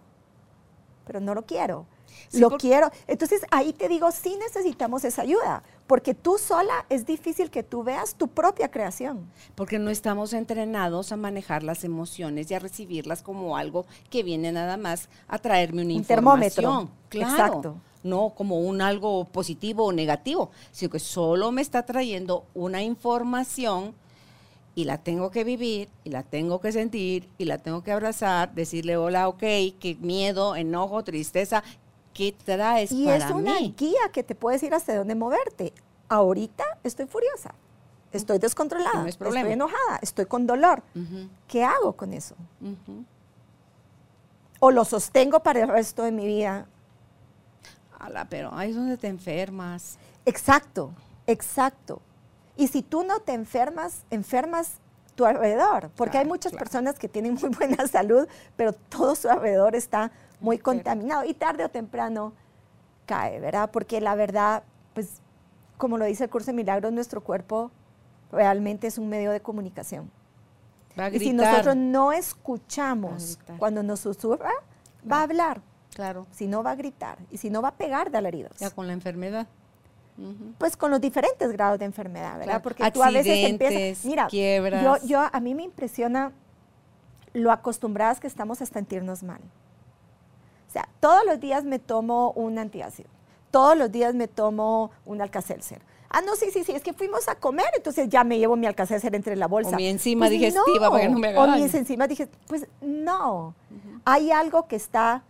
[1.06, 1.86] pero no lo quiero.
[2.32, 2.90] lo quiero.
[3.06, 7.82] Entonces ahí te digo, sí necesitamos esa ayuda, porque tú sola es difícil que tú
[7.82, 9.30] veas tu propia creación.
[9.54, 14.52] Porque no estamos entrenados a manejar las emociones y a recibirlas como algo que viene
[14.52, 16.90] nada más a traerme una un Termómetro.
[17.08, 17.32] Claro.
[17.32, 22.82] Exacto no como un algo positivo o negativo, sino que solo me está trayendo una
[22.82, 23.94] información
[24.76, 28.54] y la tengo que vivir y la tengo que sentir y la tengo que abrazar,
[28.54, 31.64] decirle hola, ok, qué miedo, enojo, tristeza,
[32.12, 33.22] ¿qué traes y para mí?
[33.22, 35.72] Y es una guía que te puede decir hasta dónde moverte.
[36.08, 37.54] Ahorita estoy furiosa,
[38.12, 40.82] estoy descontrolada, estoy enojada, estoy con dolor.
[41.48, 42.34] ¿Qué hago con eso?
[44.60, 46.68] O lo sostengo para el resto de mi vida
[48.28, 49.98] pero ahí es donde te enfermas.
[50.24, 50.92] Exacto,
[51.26, 52.00] exacto.
[52.56, 54.78] Y si tú no te enfermas, enfermas
[55.14, 56.64] tu alrededor, porque hay muchas claro.
[56.64, 58.26] personas que tienen muy buena salud,
[58.56, 62.32] pero todo su alrededor está muy contaminado y tarde o temprano
[63.06, 63.70] cae, ¿verdad?
[63.70, 65.20] Porque la verdad, pues,
[65.76, 67.70] como lo dice el curso de milagros, nuestro cuerpo
[68.32, 70.10] realmente es un medio de comunicación.
[70.98, 71.50] Va a Y si gritar.
[71.50, 73.58] nosotros no escuchamos gritar.
[73.58, 74.52] cuando nos susurra,
[75.10, 75.60] va a hablar,
[75.94, 78.56] Claro, si no va a gritar y si no va a pegar de alaridos.
[78.58, 79.46] ya con la enfermedad.
[80.58, 82.44] Pues con los diferentes grados de enfermedad, ¿verdad?
[82.44, 82.62] Claro.
[82.62, 84.82] Porque tú a veces empiezas, mira, quiebras.
[84.82, 86.30] yo, yo a mí me impresiona
[87.32, 89.40] lo acostumbradas que estamos a sentirnos mal.
[90.68, 93.08] O sea, todos los días me tomo un antiácido,
[93.50, 95.82] todos los días me tomo un alcacelser.
[96.10, 98.66] Ah, no, sí, sí, sí, es que fuimos a comer, entonces ya me llevo mi
[98.66, 99.70] alcacelser entre la bolsa.
[99.70, 101.64] O mi enzima digestiva para que no me haga O daño.
[101.64, 102.46] mis enzimas digestivas.
[102.46, 103.56] Pues no,
[104.04, 105.24] hay algo que está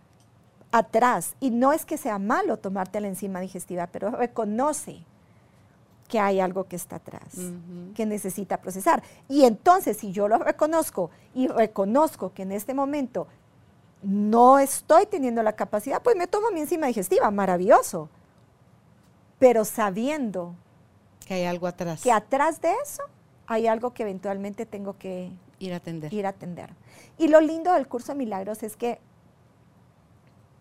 [0.77, 5.03] atrás y no es que sea malo tomarte la enzima digestiva, pero reconoce
[6.07, 7.35] que hay algo que está atrás,
[7.95, 9.01] que necesita procesar.
[9.27, 13.27] Y entonces, si yo lo reconozco y reconozco que en este momento
[14.03, 18.09] no estoy teniendo la capacidad, pues me tomo mi enzima digestiva, maravilloso.
[19.39, 20.53] Pero sabiendo
[21.25, 22.01] Que hay algo atrás.
[22.01, 23.01] que atrás de eso
[23.47, 26.13] hay algo que eventualmente tengo que Ir a atender.
[26.13, 26.69] ir a atender.
[27.17, 28.99] Y lo lindo del curso de milagros es que,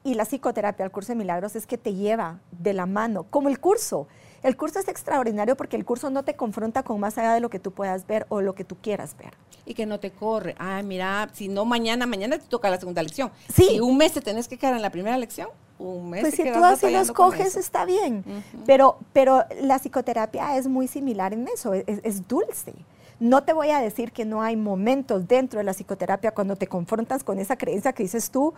[0.05, 3.49] y la psicoterapia del curso de milagros es que te lleva de la mano, como
[3.49, 4.07] el curso.
[4.43, 7.49] El curso es extraordinario porque el curso no te confronta con más allá de lo
[7.49, 9.33] que tú puedas ver o lo que tú quieras ver.
[9.65, 10.55] Y que no te corre.
[10.59, 13.33] Ah, mira, si no mañana, mañana te toca la segunda lección.
[13.49, 13.65] Sí.
[13.71, 16.45] Si un mes te tenés que quedar en la primera lección, un mes Pues te
[16.45, 18.23] si tú así los coges está bien,
[18.67, 22.75] pero, pero la psicoterapia es muy similar en eso, es, es dulce.
[23.21, 26.67] No te voy a decir que no hay momentos dentro de la psicoterapia cuando te
[26.67, 28.53] confrontas con esa creencia que dices tú,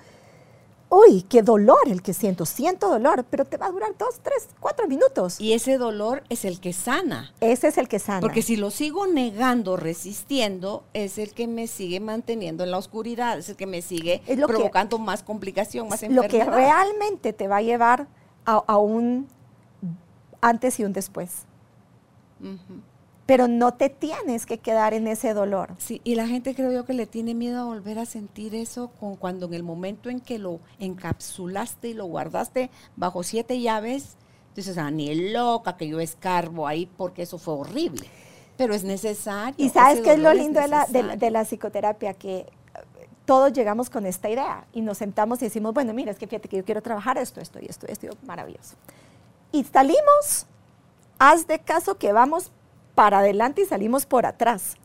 [0.89, 4.49] uy, qué dolor el que siento, siento dolor, pero te va a durar dos, tres,
[4.61, 5.41] cuatro minutos.
[5.41, 7.33] Y ese dolor es el que sana.
[7.41, 8.21] Ese es el que sana.
[8.21, 13.39] Porque si lo sigo negando, resistiendo, es el que me sigue manteniendo en la oscuridad,
[13.39, 16.57] es el que me sigue que- provocando más complicación, más lo que enfermedad.
[16.57, 18.07] realmente te va a llevar
[18.45, 19.29] a, a un
[20.41, 21.45] antes y un después.
[23.27, 25.75] Pero no te tienes que quedar en ese dolor.
[25.79, 28.89] Sí, y la gente creo yo que le tiene miedo a volver a sentir eso
[29.01, 34.17] con cuando en el momento en que lo encapsulaste y lo guardaste bajo siete llaves,
[34.55, 38.07] dices, ah, ni loca que yo escarbo ahí porque eso fue horrible.
[38.57, 39.55] Pero es necesario.
[39.59, 41.19] Y sabes qué es lo lindo de la, de, la- necesario.
[41.19, 42.47] de la psicoterapia, que eh,
[43.25, 46.49] todos llegamos con esta idea y nos sentamos y decimos, bueno, mira, es que fíjate
[46.49, 48.77] que yo quiero trabajar esto, esto y esto, esto, maravilloso.
[49.53, 50.47] Y salimos,
[51.19, 52.51] haz de caso que vamos
[52.97, 54.77] para adelante y salimos por atrás.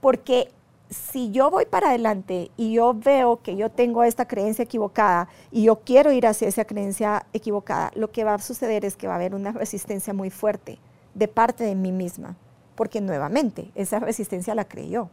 [0.00, 0.50] Porque
[0.88, 5.64] si yo voy para adelante y yo veo que yo tengo esta creencia equivocada y
[5.64, 9.12] yo quiero ir hacia esa creencia equivocada, lo que va a suceder es que va
[9.12, 10.80] a haber una resistencia muy fuerte
[11.14, 12.36] de parte de mí misma,
[12.74, 15.10] porque nuevamente esa resistencia la creé yo.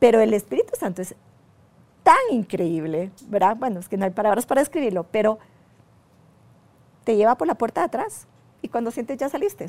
[0.00, 1.14] Pero el Espíritu Santo es
[2.02, 3.56] tan increíble, ¿verdad?
[3.56, 5.38] Bueno, es que no hay palabras para describirlo, pero
[7.04, 8.26] te lleva por la puerta de atrás
[8.62, 9.66] y cuando sientes ya saliste.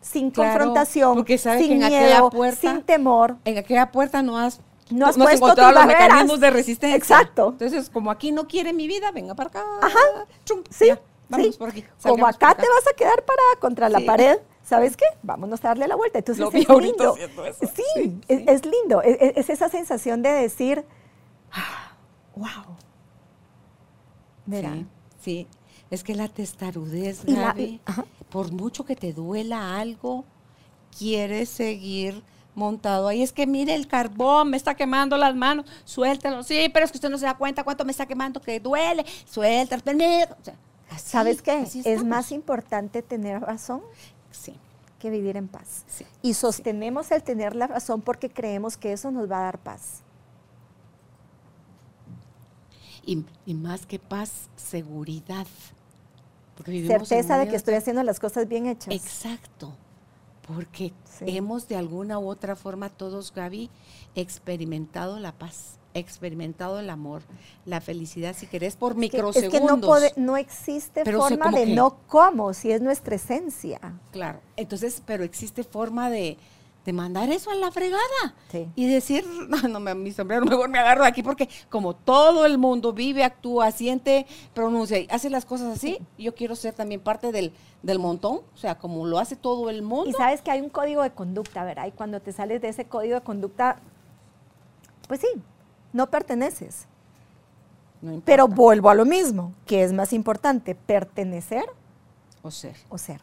[0.00, 3.36] Sin Claro, confrontación, porque sabe que sin miedo, puerta- sin temor.
[3.44, 4.60] En aquella puerta no has,
[4.90, 6.08] No has no puesto encontrado tus los barreras.
[6.10, 6.96] mecanismos de resistencia.
[6.96, 7.48] Exacto.
[7.50, 9.64] Entonces, como aquí no quiere mi vida, venga para acá.
[9.82, 9.98] Ajá.
[10.44, 11.00] Chum, Sí, ya,
[11.36, 11.54] sí.
[11.58, 11.84] por aquí.
[12.02, 15.04] Como acá por te vas a quedar para contra la pared, ¿sabes qué?
[15.22, 16.18] Vámonos a darle la vuelta.
[16.18, 17.14] Entonces Lo es lindo.
[17.60, 19.02] Sí, Sí, es, lindo.
[19.02, 20.84] Es, es- es esa sensación de decir,
[21.52, 21.92] "Ah,
[22.34, 22.74] wow.
[24.46, 24.86] Mira, Sí,
[25.20, 25.48] sí.
[25.90, 27.80] Es que la testarudez, la- Gaby,
[28.30, 30.24] por mucho que te duela algo,
[30.96, 32.22] quieres seguir
[32.54, 33.22] montado ahí.
[33.22, 36.42] Es que mire, el carbón me está quemando las manos, suéltalo.
[36.44, 39.04] Sí, pero es que usted no se da cuenta cuánto me está quemando, que duele.
[39.24, 39.82] Suéltalo.
[39.84, 40.54] O sea,
[40.90, 41.66] así, ¿sabes qué?
[41.84, 43.82] Es más importante tener razón
[44.30, 44.54] Sí,
[45.00, 45.84] que vivir en paz.
[45.88, 46.04] sí.
[46.22, 50.02] Y sostenemos el tener la razón porque creemos que eso nos va a dar paz.
[53.04, 55.46] Y, y más que paz, seguridad.
[56.64, 58.94] Certeza de que estoy haciendo las cosas bien hechas.
[58.94, 59.72] Exacto,
[60.46, 61.24] porque Sí.
[61.36, 63.70] hemos de alguna u otra forma todos, Gaby,
[64.14, 67.22] experimentado la paz, experimentado el amor,
[67.64, 69.54] la felicidad, si querés, por microsegundos.
[69.54, 72.80] Es que no, pode- no existe Pero forma como de que- no cómo, si es
[72.80, 73.80] nuestra esencia.
[74.12, 76.36] Claro, entonces, pero existe forma de,
[76.84, 78.00] de mandar eso a la fregada
[78.50, 78.66] Sí.
[78.74, 82.46] y decir, no, no, me- mi sombrero mejor me agarro de aquí porque como todo
[82.46, 87.00] el mundo vive, actúa, siente, pronuncia y hace las cosas así, yo quiero ser también
[87.00, 87.52] parte del,
[87.82, 90.08] del montón, o sea, como lo hace todo el mundo.
[90.08, 91.86] Y sabes que hay un código de conducta, ¿verdad?
[91.86, 93.76] Y cuando te sales de ese código de conducta,
[95.06, 95.28] pues sí,
[95.92, 96.86] no perteneces.
[98.00, 98.22] No.
[98.24, 101.64] Pero vuelvo a lo mismo, que es más importante, pertenecer
[102.42, 103.20] o ser, o ser.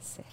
[0.00, 0.24] ser.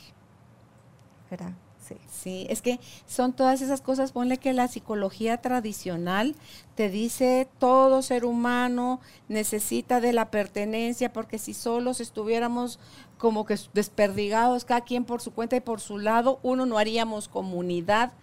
[1.29, 1.51] ¿verdad?
[1.87, 1.95] Sí.
[2.09, 6.35] sí, es que son todas esas cosas, ponle que la psicología tradicional
[6.75, 12.79] te dice todo ser humano necesita de la pertenencia, porque si solos estuviéramos
[13.17, 17.27] como que desperdigados, cada quien por su cuenta y por su lado, uno no haríamos
[17.27, 18.13] comunidad,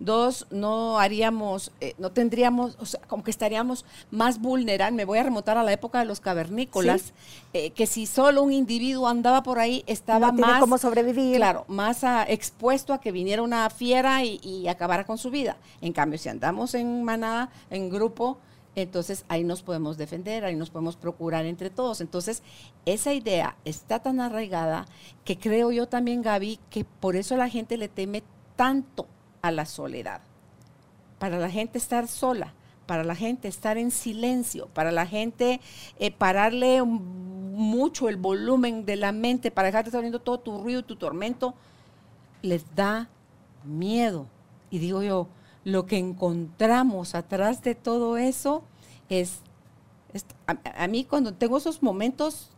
[0.00, 4.96] Dos, no haríamos, eh, no tendríamos, o sea, como que estaríamos más vulnerables.
[4.96, 7.12] Me voy a remontar a la época de los cavernícolas,
[7.52, 10.60] eh, que si solo un individuo andaba por ahí, estaba no más.
[10.60, 11.36] cómo sobrevivir.
[11.36, 15.56] Claro, más expuesto a que viniera una fiera y, acabara con su vida.
[15.80, 18.38] En cambio, si andamos en manada, en grupo,
[18.76, 22.00] entonces ahí nos podemos defender, ahí nos podemos procurar entre todos.
[22.00, 22.42] Entonces,
[22.86, 24.86] esa idea está tan arraigada
[25.24, 28.22] que creo yo también, Gaby, que por eso la gente le teme
[28.56, 29.06] tanto
[29.48, 30.20] a la soledad.
[31.18, 32.54] Para la gente estar sola,
[32.86, 35.60] para la gente estar en silencio, para la gente
[35.98, 40.96] eh, pararle mucho el volumen de la mente, para dejarte estar todo tu ruido, tu
[40.96, 41.54] tormento,
[42.40, 43.08] les da
[43.64, 44.26] miedo.
[44.70, 45.28] Y digo yo,
[45.64, 48.62] lo que encontramos atrás de todo eso
[49.08, 49.40] es,
[50.46, 52.50] a, mí cuando tengo esos momentos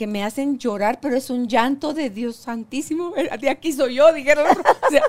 [0.00, 3.12] que me hacen llorar, pero es un llanto de Dios santísimo.
[3.38, 4.46] De aquí soy yo, dijeron.
[4.48, 5.02] O sea,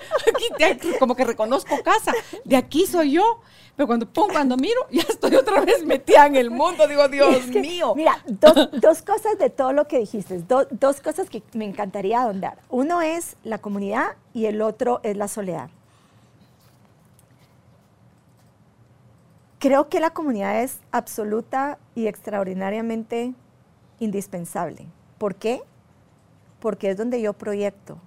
[0.70, 2.12] aquí, como que reconozco casa.
[2.44, 3.40] De aquí soy yo.
[3.78, 6.90] Pero cuando, pum, cuando miro, ya estoy otra vez metida en el mundo.
[6.90, 7.94] Digo, Dios mío.
[7.96, 10.44] Mira, dos, dos, cosas de todo lo que dijiste.
[10.46, 12.58] dos cosas que me encantaría ahondar.
[12.68, 15.70] Uno es la comunidad y el otro es la soledad.
[19.60, 23.36] Creo que la comunidad es absoluta y extraordinariamente
[24.02, 24.88] indispensable.
[25.18, 25.62] ¿Por qué?
[26.60, 27.98] Porque es donde yo proyecto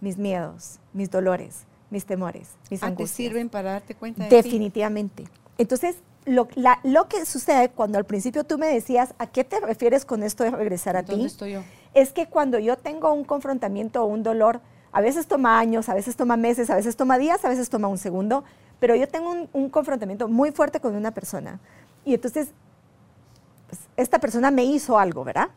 [0.00, 5.24] mis miedos, mis dolores, mis temores, mis ah, ¿Te sirven para darte cuenta de Definitivamente.
[5.56, 5.96] Entonces,
[6.26, 6.46] lo,
[6.84, 10.44] lo, que sucede cuando al principio tú me decías, ¿a qué te refieres con esto
[10.44, 11.24] de regresar a ti?
[11.24, 11.62] Estoy yo?
[11.94, 14.60] Es que cuando yo tengo un confrontamiento o un dolor,
[14.92, 17.88] a veces toma años, a veces toma meses, a veces toma días, a veces toma
[17.88, 18.44] un segundo,
[18.78, 21.60] pero yo tengo un, un confrontamiento muy fuerte con una persona.
[22.04, 22.52] Y entonces
[23.98, 25.48] esta persona me hizo algo, ¿verdad?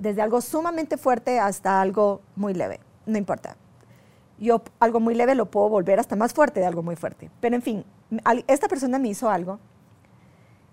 [0.00, 3.56] Desde algo sumamente fuerte hasta algo muy leve, no importa.
[4.38, 7.30] Yo algo muy leve lo puedo volver hasta más fuerte de algo muy fuerte.
[7.40, 7.84] Pero en fin,
[8.48, 9.60] esta persona me hizo algo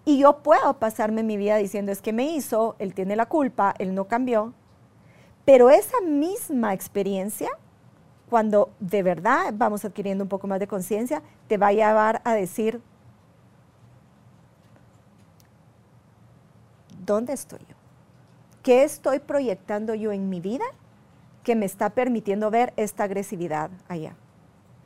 [0.05, 3.75] y yo puedo pasarme mi vida diciendo es que me hizo, él tiene la culpa,
[3.77, 4.53] él no cambió.
[5.45, 7.49] Pero esa misma experiencia,
[8.27, 12.33] cuando de verdad vamos adquiriendo un poco más de conciencia, te va a llevar a
[12.33, 12.81] decir,
[17.05, 17.75] ¿dónde estoy yo?
[18.61, 20.65] ¿Qué estoy proyectando yo en mi vida
[21.43, 24.15] que me está permitiendo ver esta agresividad allá?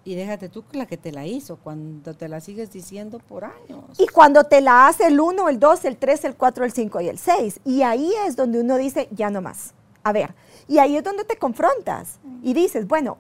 [0.04, 3.84] Y déjate tú la que te la hizo, cuando te la sigues diciendo por años.
[3.98, 7.02] Y cuando te la hace el 1, el 2, el 3, el 4, el 5
[7.02, 7.60] y el 6.
[7.66, 9.74] Y ahí es donde uno dice, ya no más.
[10.04, 10.34] A ver,
[10.70, 13.18] y ahí es donde te confrontas y dices, bueno,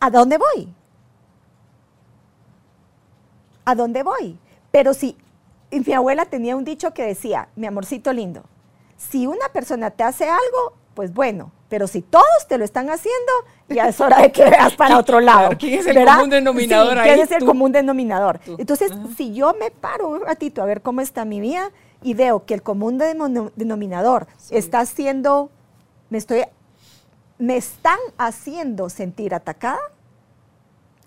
[0.00, 0.74] ¿a dónde voy?
[3.64, 4.36] ¿A dónde voy?
[4.72, 5.16] Pero si
[5.72, 8.44] y mi abuela tenía un dicho que decía, mi amorcito lindo,
[8.96, 13.32] si una persona te hace algo, pues bueno, pero si todos te lo están haciendo,
[13.68, 15.52] ya es hora de que veas para otro lado.
[15.58, 17.08] ¿Quién es el común denominador ahí?
[17.08, 18.40] ¿Quién es el común denominador?
[18.58, 21.70] Entonces, si yo me paro un ratito a ver cómo está mi vida
[22.02, 25.50] y veo que el común denominador está haciendo,
[26.10, 26.42] me estoy,
[27.38, 29.80] me están haciendo sentir atacada,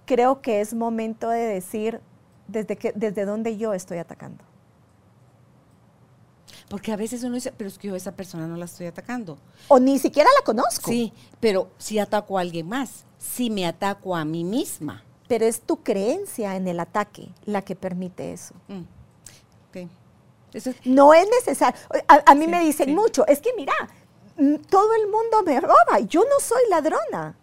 [0.06, 2.02] creo que es momento de decir
[2.48, 4.44] desde, que, desde dónde yo estoy atacando.
[6.70, 8.88] Porque a veces uno dice, pero es que yo a esa persona no la estoy
[8.88, 9.38] atacando.
[9.68, 10.90] O ni siquiera la conozco.
[10.90, 15.04] Sí, pero si ataco a alguien más, si me ataco a mí misma.
[15.28, 18.54] Pero es tu creencia en el ataque la que permite eso.
[18.68, 18.84] Mm.
[20.86, 21.80] no es necesario.
[22.08, 23.74] A, mí me dicen mucho, es que mira,
[24.38, 27.36] mm, todo el mundo me roba, yo no soy ladrona.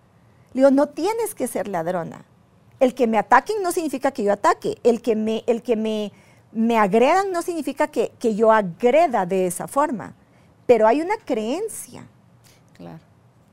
[0.52, 2.24] Le digo, no tienes que ser ladrona.
[2.80, 4.78] El que me ataquen no significa que yo ataque.
[4.82, 6.12] El que me, el que me
[6.52, 10.14] me agredan no significa que, yo agreda de esa forma,
[10.66, 12.06] pero hay una creencia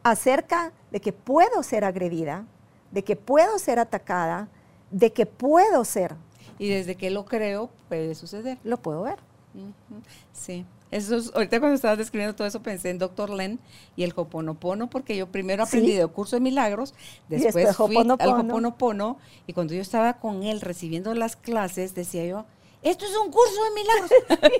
[0.04, 2.46] acerca de que puedo ser agredida,
[2.92, 4.48] de que puedo ser atacada,
[4.92, 6.16] de que puedo ser.
[6.58, 8.58] Y desde que lo creo, puede suceder.
[8.64, 9.20] Lo puedo ver.
[10.34, 10.66] Sí.
[10.92, 13.60] Eso ahorita cuando estabas describiendo todo eso pensé en Doctor Len
[13.96, 16.96] y el Hoponopono, porque yo primero aprendí de curso de milagros,
[17.28, 22.46] después, fui al Hoponopono, y cuando yo estaba con él recibiendo las clases, decía yo,
[22.82, 24.10] esto es un curso de milagros.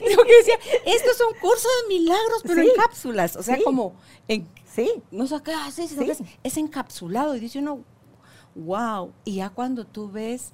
[0.08, 3.36] Digo que decía, esto es un curso de milagros, pero en cápsulas.
[3.36, 3.94] O sea, como
[4.28, 4.48] en.
[4.74, 5.02] Sí.
[5.10, 7.34] No sé qué hace, es, es encapsulado.
[7.36, 7.84] Y dice uno,
[8.54, 9.12] wow.
[9.24, 10.52] Y ya cuando tú ves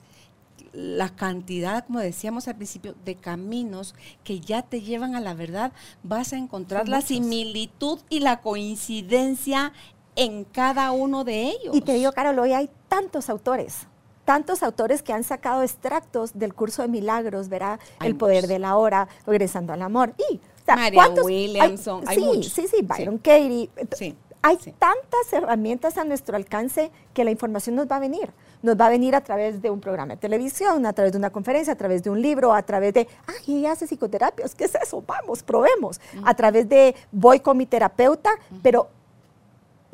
[0.72, 3.94] la cantidad, como decíamos al principio, de caminos
[4.24, 9.72] que ya te llevan a la verdad, vas a encontrar la similitud y la coincidencia
[10.16, 11.74] en cada uno de ellos.
[11.74, 13.86] Y te digo, Carol, hoy hay tantos autores,
[14.26, 18.48] tantos autores que han sacado extractos del curso de milagros, verá, Hay el poder muchos.
[18.50, 20.12] de la hora, regresando al amor.
[20.30, 22.52] Y, o sea, ¿cuántos- Williamson, hay sí, muchos.
[22.52, 23.70] sí, sí, Byron Katie.
[23.96, 24.72] Sí, Hay sí.
[24.78, 28.30] tantas herramientas a nuestro alcance que la información nos va a venir.
[28.62, 31.30] Nos va a venir a través de un programa de televisión, a través de una
[31.30, 34.74] conferencia, a través de un libro, a través de, ay, ella hace psicoterapias, ¿qué es
[34.74, 35.02] eso?
[35.06, 36.00] Vamos, probemos.
[36.24, 38.30] A través de, voy con mi terapeuta,
[38.62, 38.88] pero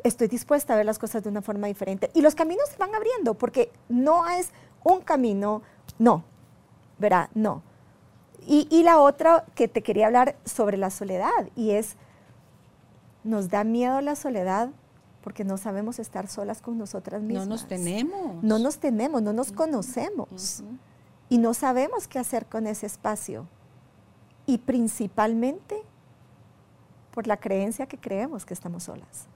[0.03, 2.09] estoy dispuesta a ver las cosas de una forma diferente.
[2.13, 4.51] Y los caminos se van abriendo, porque no es
[4.83, 5.61] un camino,
[5.99, 6.23] no,
[6.99, 7.61] verá, no.
[8.45, 11.95] Y, y la otra que te quería hablar sobre la soledad, y es,
[13.23, 14.69] nos da miedo la soledad
[15.23, 17.47] porque no sabemos estar solas con nosotras No mismas.
[17.47, 18.43] nos tenemos.
[18.43, 20.59] No nos tenemos, no nos conocemos.
[20.59, 20.77] Ujú.
[21.29, 23.47] Y no sabemos qué hacer con ese espacio.
[24.45, 25.81] Y principalmente
[27.13, 29.27] por la creencia que creemos que estamos solas.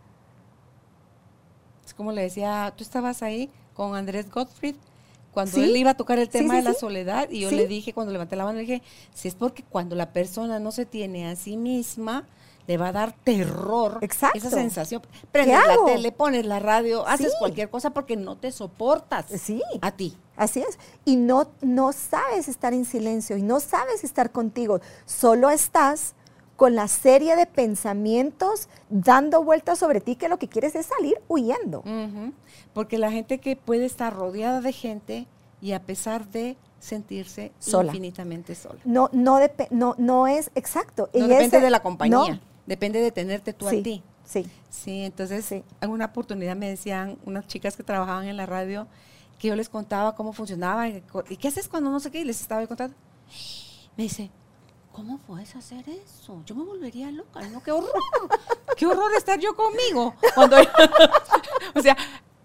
[1.97, 4.75] Como le decía, tú estabas ahí con Andrés Gottfried
[5.33, 5.63] cuando Sí.
[5.63, 8.11] él iba a tocar el tema sí, de la soledad y yo le dije cuando
[8.13, 8.81] levanté la mano le dije,
[9.13, 12.25] si es porque cuando la persona no se tiene a sí misma
[12.65, 14.37] le va a dar terror Exacto.
[14.37, 15.01] esa sensación.
[15.31, 19.61] Prendes la tele, pones la radio, haces cualquier cosa porque no te soportas Sí.
[19.81, 20.17] a ti.
[20.35, 20.77] Así es.
[21.05, 24.81] Y no, no sabes estar en silencio y no sabes estar contigo.
[25.05, 26.13] Solo estás
[26.57, 31.15] con la serie de pensamientos dando vueltas sobre ti que lo que quieres es salir
[31.29, 31.83] huyendo.
[32.73, 35.27] Porque la gente que puede estar rodeada de gente
[35.61, 37.87] y a pesar de sentirse Sola.
[37.91, 38.79] infinitamente sola.
[38.85, 39.39] No, no,
[39.71, 41.09] no, no es exacto.
[41.13, 42.39] No Y depende ese- de la compañía, no.
[42.67, 44.03] depende de tenerte tú sí, a ti.
[44.25, 44.45] Sí.
[44.69, 45.63] Sí, entonces Sí.
[45.81, 48.87] en una oportunidad me decían unas chicas que trabajaban en la radio
[49.39, 52.19] que yo les contaba cómo funcionaba y, co- ¿y qué haces cuando no sé qué
[52.21, 52.95] y les estaba contando.
[53.95, 54.29] Me dice,
[54.97, 56.41] ¿cómo puedes hacer eso?
[56.47, 57.61] Yo me volvería loca, ¿no?
[57.61, 57.91] Qué horror.
[58.75, 60.15] Qué horror estar yo conmigo.
[60.33, 60.57] Cuando
[61.75, 61.95] o sea,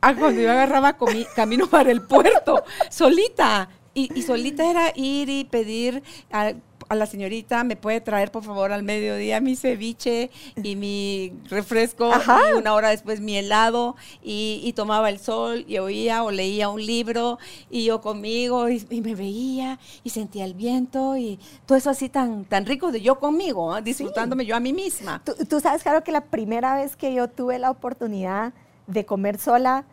[0.02, 0.98] ah, cuando yo agarraba
[1.34, 3.70] camino para el puerto, solita.
[3.94, 6.52] Y, y solita era ir y pedir a,
[6.92, 12.12] a la señorita, ¿me puede traer por favor al mediodía mi ceviche y mi refresco?
[12.12, 12.38] Ajá.
[12.50, 13.96] Y una hora después mi helado.
[14.22, 17.38] Y, y tomaba el sol y oía o leía un libro
[17.70, 22.08] y yo conmigo y, y me veía y sentía el viento y todo eso así
[22.08, 23.80] tan, tan rico de yo conmigo, ¿ah?
[23.80, 25.22] disfrutándome yo a mí misma.
[25.24, 28.52] Tú, tú sabes, claro, que la primera vez que yo tuve la oportunidad
[28.86, 29.84] de comer sola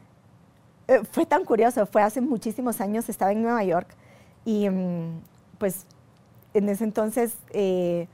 [0.88, 1.86] eh, fue tan curioso.
[1.86, 3.88] Fue hace muchísimos años, estaba en Nueva York
[4.46, 5.22] y mm,
[5.58, 5.86] pues
[6.60, 8.08] en ese entonces eh,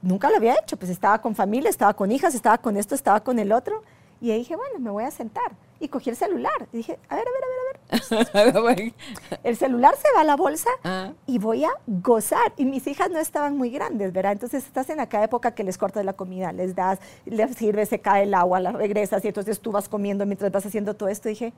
[0.00, 0.76] nunca lo había hecho.
[0.76, 3.82] Pues estaba con familia, estaba con hijas, estaba con esto, estaba con el otro.
[4.20, 5.50] Y ahí dije, bueno, me voy a sentar.
[5.80, 6.52] Y cogí el celular.
[6.72, 8.92] Y dije, a ver, a ver, a ver, a ver.
[9.42, 11.12] El celular se va a la bolsa Ah.
[11.26, 12.52] y voy a gozar.
[12.56, 14.30] Y mis hijas no estaban muy grandes, ¿verdad?
[14.30, 18.00] Entonces estás en aquella época que les cortas la comida, les das, les sirves, se
[18.00, 21.28] cae el agua, la regresas y entonces tú vas comiendo mientras vas haciendo todo esto.
[21.28, 21.52] Y dije,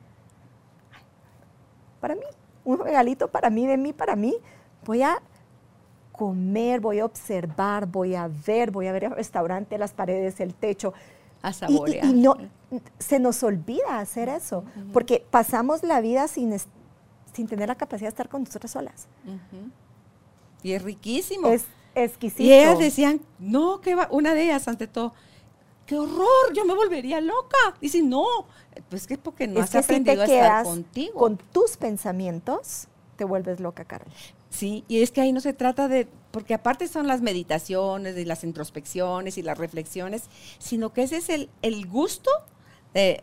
[0.91, 1.03] "Ay,
[1.99, 2.25] para mí,
[2.63, 4.35] un regalito para mí, de mí, para mí.
[4.85, 5.21] Voy a
[6.15, 10.53] comer, voy a observar, voy a ver, voy a ver el restaurante, las paredes, el
[10.53, 10.93] techo.
[11.41, 12.05] A Y- y- saborear.
[12.05, 12.35] Y, no,
[12.99, 14.63] se nos olvida hacer eso,
[14.93, 16.67] porque pasamos la vida sin, es-
[17.33, 19.07] sin tener la capacidad de estar con nosotras solas.
[19.25, 19.69] Ujú.
[20.63, 21.47] Y es riquísimo.
[21.49, 22.43] Es exquisito.
[22.43, 25.13] y ellas decían, no, que va, una de ellas ante todo,
[25.85, 27.57] qué horror, yo me volvería loca.
[27.79, 28.25] Dice, no,
[28.89, 31.19] pues que porque no es has que si aprendido te a estar contigo.
[31.19, 32.87] con tus pensamientos,
[33.17, 34.07] te vuelves loca, Carol.
[34.55, 38.25] Sí, y es que ahí no se trata de, porque aparte son las meditaciones y
[38.25, 40.23] las introspecciones y las reflexiones,
[40.59, 42.29] sino que ese es el, el gusto
[42.93, 43.21] de,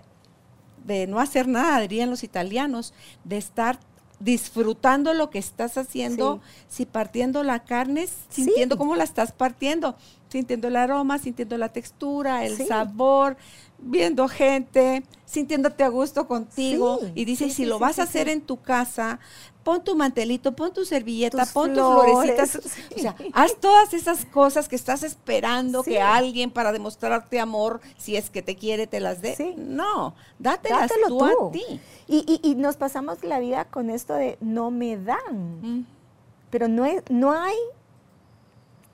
[0.84, 2.92] de no hacer nada, dirían los italianos,
[3.24, 3.78] de estar
[4.20, 8.44] disfrutando lo que estás haciendo, si partiendo la carne, Sí.
[8.44, 9.96] sintiendo cómo la estás partiendo,
[10.28, 12.66] sintiendo el aroma, sintiendo la textura, el Sí.
[12.66, 13.36] sabor,
[13.82, 16.98] viendo gente, sintiéndote a gusto contigo.
[17.00, 19.18] Sí, y dice, sí, y si sí, lo vas a hacer en tu casa,
[19.64, 22.72] pon tu mantelito, pon tu servilleta, Tus pon tus flores, florecitas.
[22.72, 22.82] sí.
[22.96, 28.16] O sea, haz todas esas cosas que estás esperando que alguien para demostrarte amor, si
[28.16, 29.54] es que te quiere, te las dé.
[29.56, 31.48] No, dátelas Dátelo tú, tú.
[31.48, 31.80] a ti.
[32.08, 35.60] Y, y- y nos pasamos la vida con esto de no me dan.
[35.62, 35.86] Mm.
[36.50, 37.56] Pero no, es, no hay,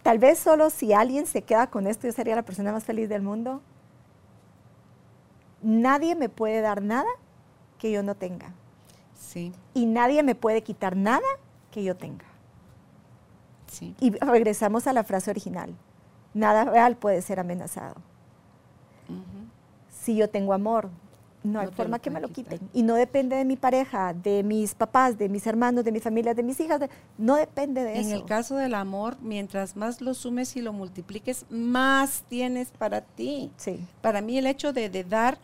[0.03, 3.09] tal vez solo si alguien se queda con esto, yo sería la persona más feliz
[3.09, 3.61] del mundo.
[5.63, 7.09] Nadie me puede dar nada
[7.79, 8.53] que yo no tenga.
[9.19, 11.27] Sí, Y nadie me puede quitar nada
[11.71, 12.25] que yo tenga.
[13.67, 13.95] sí.
[14.01, 15.75] Y regresamos a la frase original.
[16.35, 17.97] Nada real puede ser amenazado.
[19.91, 20.89] Si yo tengo amor,
[21.45, 22.55] no hay No te forma que me lo quitar.
[22.55, 22.69] quiten.
[22.75, 26.35] Y no depende de mi pareja, de mis papás, de mis hermanos, de mi familia,
[26.35, 26.81] de mis hijas.
[26.81, 28.15] de- no depende de En eso.
[28.17, 33.51] el caso del amor, mientras más lo sumes y lo multipliques, más tienes para ti.
[33.57, 33.79] Sí.
[34.01, 35.39] Para mí el hecho de, de dar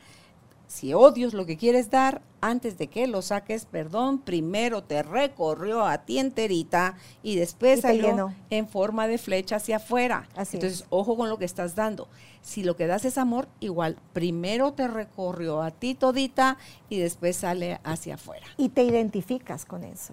[0.67, 5.03] si odio es lo que quieres dar, antes de que lo saques, perdón, primero te
[5.03, 10.29] recorrió a ti enterita y después salió en forma de flecha hacia afuera.
[10.37, 10.87] Así Entonces, es.
[10.91, 12.09] ojo con lo que estás dando.
[12.43, 16.59] Si lo que das es amor, igual, primero te recorrió a ti todita
[16.91, 18.47] y después sale hacia afuera.
[18.59, 20.13] Y te identificas con eso.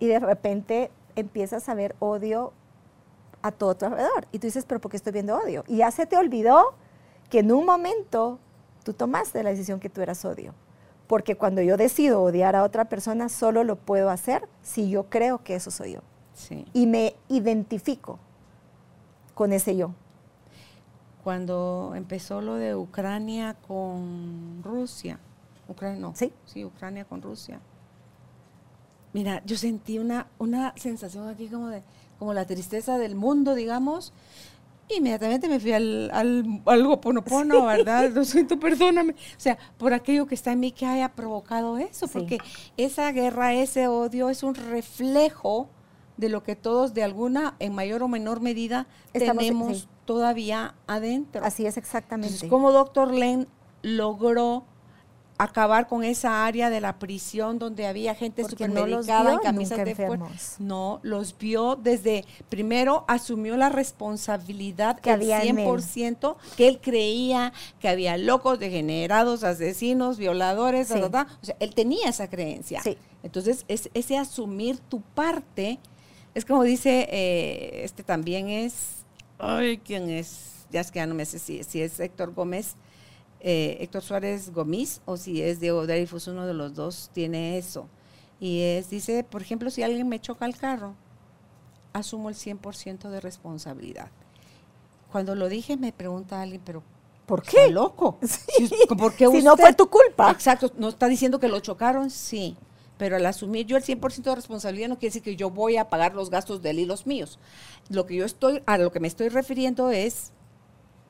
[0.00, 2.52] Y de repente empiezas a ver odio
[3.42, 4.26] a todo tu alrededor.
[4.32, 5.64] Y tú dices, pero ¿por qué estoy viendo odio?
[5.68, 6.74] Y ya se te olvidó
[7.30, 8.40] que en un momento
[8.86, 10.54] tú tomaste la decisión que tú eras odio.
[11.08, 15.42] Porque cuando yo decido odiar a otra persona, solo lo puedo hacer si yo creo
[15.42, 16.00] que eso soy yo.
[16.34, 16.64] Sí.
[16.72, 18.20] Y me identifico
[19.34, 19.90] con ese yo.
[21.24, 25.18] Cuando empezó lo de Ucrania con Rusia,
[25.68, 26.32] Ucrania no, Sí.
[26.44, 27.58] sí, Ucrania con Rusia.
[29.12, 31.82] Mira, yo sentí una, una sensación aquí como de,
[32.20, 34.12] como la tristeza del mundo, digamos.
[34.88, 36.82] Inmediatamente me fui al, al, al
[37.66, 38.10] ¿verdad?
[38.12, 39.12] Lo siento, perdóname.
[39.12, 42.12] O sea, por aquello que está en mí que haya provocado eso, Sí.
[42.14, 42.38] porque
[42.76, 45.68] esa guerra, ese odio es un reflejo
[46.16, 49.88] de lo que todos de alguna, en mayor o menor medida, Estamos- tenemos sí.
[50.04, 51.44] todavía adentro.
[51.44, 52.28] Así es exactamente.
[52.28, 53.48] Entonces, ¿cómo Doctor Len
[53.82, 54.64] logró
[55.38, 59.84] acabar con esa área de la prisión donde había gente Porque no supermedicada en camisas
[59.84, 60.56] de fuerza?
[60.58, 65.66] No, los vio desde, primero asumió la responsabilidad Que el había en él.
[65.66, 71.00] 100%, que él creía que había locos, degenerados, asesinos, violadores, ta, Sí.
[71.00, 71.26] ta, ta.
[71.42, 72.80] o sea, él tenía esa creencia.
[72.82, 72.96] Sí.
[73.22, 75.78] Entonces, es, ese asumir tu parte,
[76.34, 79.04] es como dice, eh, este también es,
[79.38, 80.66] ay, ¿quién es?
[80.70, 82.74] Ya es que ya no me sé si, si es Héctor Gómez,
[83.40, 87.88] eh, Héctor Suárez Gómez, o si es Diego Dreyfus, uno de los dos tiene eso.
[88.40, 90.94] Y es, dice, por ejemplo, si alguien me choca el carro,
[91.92, 94.10] asumo el 100% de responsabilidad.
[95.10, 96.82] Cuando lo dije, me pregunta alguien, pero
[97.26, 97.70] ¿Por ¿está qué?
[97.70, 98.18] loco?
[98.22, 98.68] Si-
[98.98, 100.30] ¿Por qué Si no fue tu culpa.
[100.30, 102.56] Exacto, no está diciendo que lo chocaron, sí.
[102.98, 105.88] Pero al asumir yo el 100% de responsabilidad no quiere decir que yo voy a
[105.90, 107.38] pagar los gastos de él y los míos.
[107.90, 110.32] Lo que yo estoy, a lo que me estoy refiriendo es,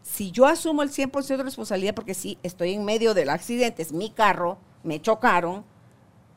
[0.07, 3.93] si yo asumo el 100% de responsabilidad, porque sí, estoy en medio del accidente, es
[3.93, 5.65] mi carro, me chocaron,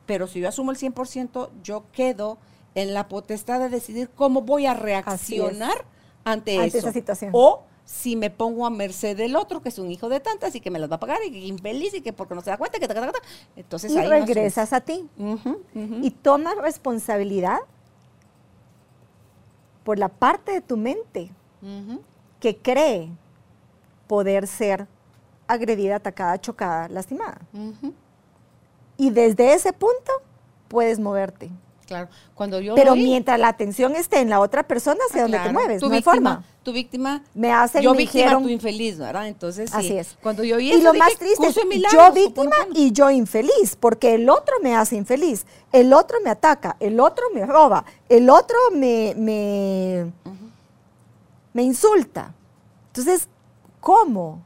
[0.08, 2.40] pero si yo asumo el 100%, yo quedo
[2.74, 5.86] en la potestad de decidir cómo voy a reaccionar
[6.24, 6.78] ante, Ante eso.
[6.80, 7.30] esa situación.
[7.36, 10.62] O si me pongo a merced del otro, que es un hijo de tantas y
[10.62, 12.58] que me las va a pagar y que infeliz y que porque no se da
[12.58, 13.20] cuenta, que ta, ta, ta,
[13.56, 15.08] entonces Y ahí no regresas a ti.
[16.02, 17.60] y tomas responsabilidad
[19.84, 21.30] por la parte de tu mente
[22.40, 23.10] que cree
[24.10, 24.88] poder ser
[25.48, 27.38] agredida, atacada, chocada, lastimada.
[28.98, 30.12] Y desde ese punto
[30.68, 31.52] puedes moverte.
[31.86, 35.40] Claro, cuando yo Pero mientras la atención esté en la otra persona, hacia ah, donde
[35.40, 36.46] te mueves, tu no hay víctima, forma.
[36.64, 39.28] Tu víctima, Me hacen, yo me víctima, dijeron- tú infeliz, ¿verdad?
[39.28, 39.76] Entonces, sí.
[39.78, 40.18] Así es.
[40.22, 41.56] Cuando yo Y eso, lo dije, más triste es
[41.92, 46.78] yo víctima y yo infeliz, porque el otro me hace infeliz, el otro me ataca,
[46.80, 50.12] el otro me roba, el otro me, me,
[51.54, 52.34] me insulta.
[52.88, 53.28] Entonces,
[53.80, 54.44] ¿cómo?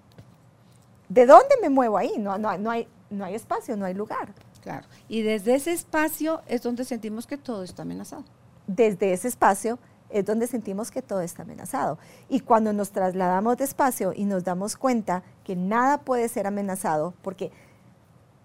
[1.09, 2.13] ¿De dónde me muevo ahí?
[2.17, 4.33] No, no, no, hay, no hay espacio, no hay lugar.
[4.61, 4.87] Claro.
[5.09, 8.23] Y desde ese espacio es donde sentimos que todo está amenazado.
[8.65, 9.77] Desde ese espacio
[10.09, 11.97] es donde sentimos que todo está amenazado.
[12.29, 17.13] Y cuando nos trasladamos de espacio y nos damos cuenta que nada puede ser amenazado,
[17.21, 17.51] porque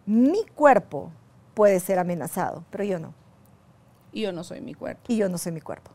[0.07, 1.13] mi cuerpo
[1.55, 3.15] puede ser amenazado, pero yo no.
[4.13, 5.03] Y yo no soy mi cuerpo.
[5.09, 5.91] Y yo no soy mi cuerpo.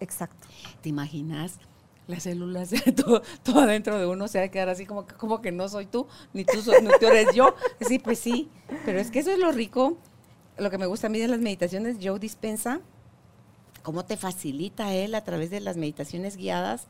[0.00, 0.46] Exacto.
[0.80, 1.58] ¿Te imaginas?
[2.08, 5.40] Las células, todo, todo adentro de uno se va a quedar así como que, como
[5.40, 7.54] que no soy tú, ni tú, so- ni tú eres yo.
[7.86, 8.48] Sí, pues sí.
[8.84, 9.96] Pero es que eso es lo rico.
[10.56, 12.80] Lo que me gusta a mí de las meditaciones, Joe dispensa,
[13.82, 16.86] cómo te facilita él a través de las meditaciones guiadas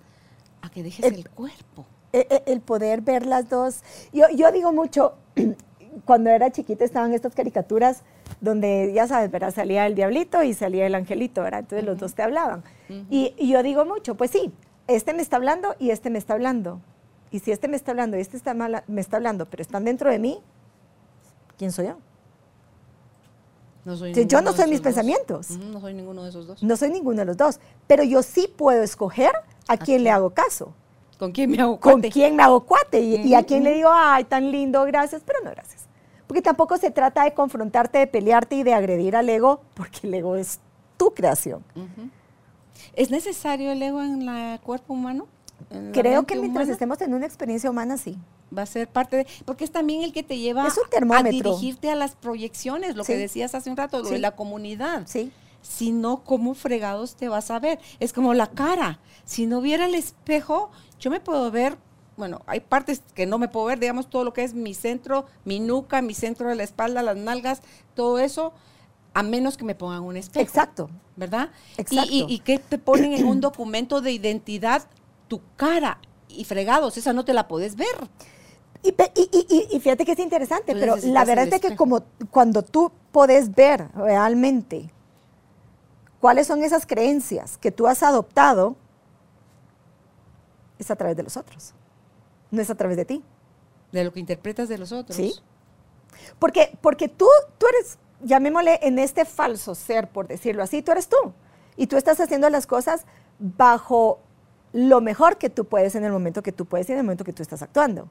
[0.63, 1.85] a que dejes El- el cuerpo.
[2.13, 3.83] E- e- El poder ver las dos.
[4.13, 5.15] Yo, yo digo mucho,
[6.07, 8.03] cuando era chiquita estaban estas caricaturas
[8.41, 9.53] donde, ya sabes, ¿verdad?
[9.53, 11.61] salía el diablito y salía el angelito, ¿verdad?
[11.61, 12.63] Entonces los dos te hablaban.
[13.11, 14.53] y, y yo digo mucho, pues sí,
[14.89, 16.81] este me está hablando y este me está hablando.
[17.31, 19.85] Y si este me está hablando y este está mala- me está hablando, pero están
[19.85, 20.41] dentro de mí,
[21.57, 21.97] ¿quién soy yo?
[23.85, 24.85] No soy yo no soy mis dos.
[24.85, 25.51] pensamientos.
[25.51, 26.63] No soy ninguno de esos dos.
[26.63, 29.33] No soy ninguno de los dos, pero yo sí puedo escoger
[29.67, 30.75] a quién le hago caso.
[31.19, 32.11] ¿Con quién me hago con cuate?
[32.11, 35.39] quién me hago cuate y, y a quién le digo, ay, tan lindo, gracias, pero
[35.43, 35.87] no gracias.
[36.27, 40.15] Porque tampoco se trata de confrontarte, de pelearte y de agredir al ego, porque el
[40.15, 40.61] ego es
[40.97, 41.65] tu creación.
[41.75, 42.09] Ujú.
[42.99, 45.29] ¿Es necesario el ego en el cuerpo humano?
[45.71, 46.73] ¿En la Creo que mientras humana?
[46.73, 48.19] estemos en una experiencia humana, sí.
[48.57, 51.23] va a ser parte de, porque es también el que te lleva Es un a
[51.23, 54.15] dirigirte a las proyecciones, lo que decías hace un rato, lo Sí.
[54.15, 55.03] de la comunidad.
[55.07, 55.31] Sí.
[55.63, 57.79] Si no, ¿cómo fregados te vas a ver?
[58.01, 58.99] Es como la cara.
[59.25, 61.79] Si no viera el espejo, yo me puedo ver
[62.17, 65.27] bueno, hay partes que no me puedo ver, digamos, todo lo que es mi centro,
[65.45, 67.63] mi nuca, mi centro de la espalda, las nalgas,
[67.95, 68.53] todo eso,
[69.15, 70.45] a menos que me pongan un espejo.
[70.45, 70.91] Exacto.
[71.17, 71.51] ¿Verdad?
[71.77, 72.11] Exacto.
[72.13, 74.85] Y, y, que te ponen en un documento de identidad
[75.27, 75.99] tu cara
[76.29, 78.09] y fregados, esa no te la puedes ver.
[78.83, 82.93] Y, y, y, fíjate que es interesante, pero la verdad es que como cuando tú
[83.11, 84.93] puedes ver realmente
[86.21, 88.77] cuáles son esas creencias que tú has adoptado,
[90.79, 91.75] es a través de los otros,
[92.53, 93.25] no es a través de ti.
[93.91, 95.17] De lo que interpretas de los otros.
[95.17, 95.35] Sí.
[96.39, 97.27] Porque, porque tú,
[97.59, 101.17] tú eres, llamémosle en este falso ser, por decirlo así, tú eres tú.
[101.77, 103.05] Y tú estás haciendo las cosas
[103.39, 104.21] bajo
[104.73, 107.25] lo mejor que tú puedes en el momento que tú puedes y en el momento
[107.25, 108.09] que tú estás actuando.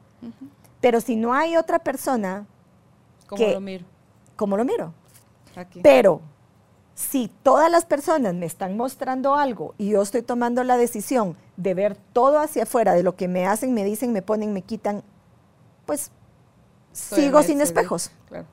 [0.82, 2.46] Pero si no hay otra persona...
[3.28, 3.86] ¿Cómo lo miro?
[4.36, 4.94] ¿Cómo lo miro?
[5.84, 6.22] Pero
[6.96, 11.74] si todas las personas me están mostrando algo y yo estoy tomando la decisión de
[11.74, 15.04] ver todo hacia afuera, de lo que me hacen, me dicen, me ponen, me quitan,
[15.86, 16.12] pues
[16.94, 18.12] sigo sin espejos.
[18.30, 18.46] claro.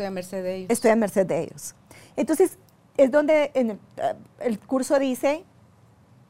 [0.00, 0.70] Estoy a merced de ellos.
[0.70, 1.74] Estoy a merced de ellos.
[2.16, 2.58] Entonces,
[2.96, 3.78] es donde en el,
[4.40, 5.44] el curso dice,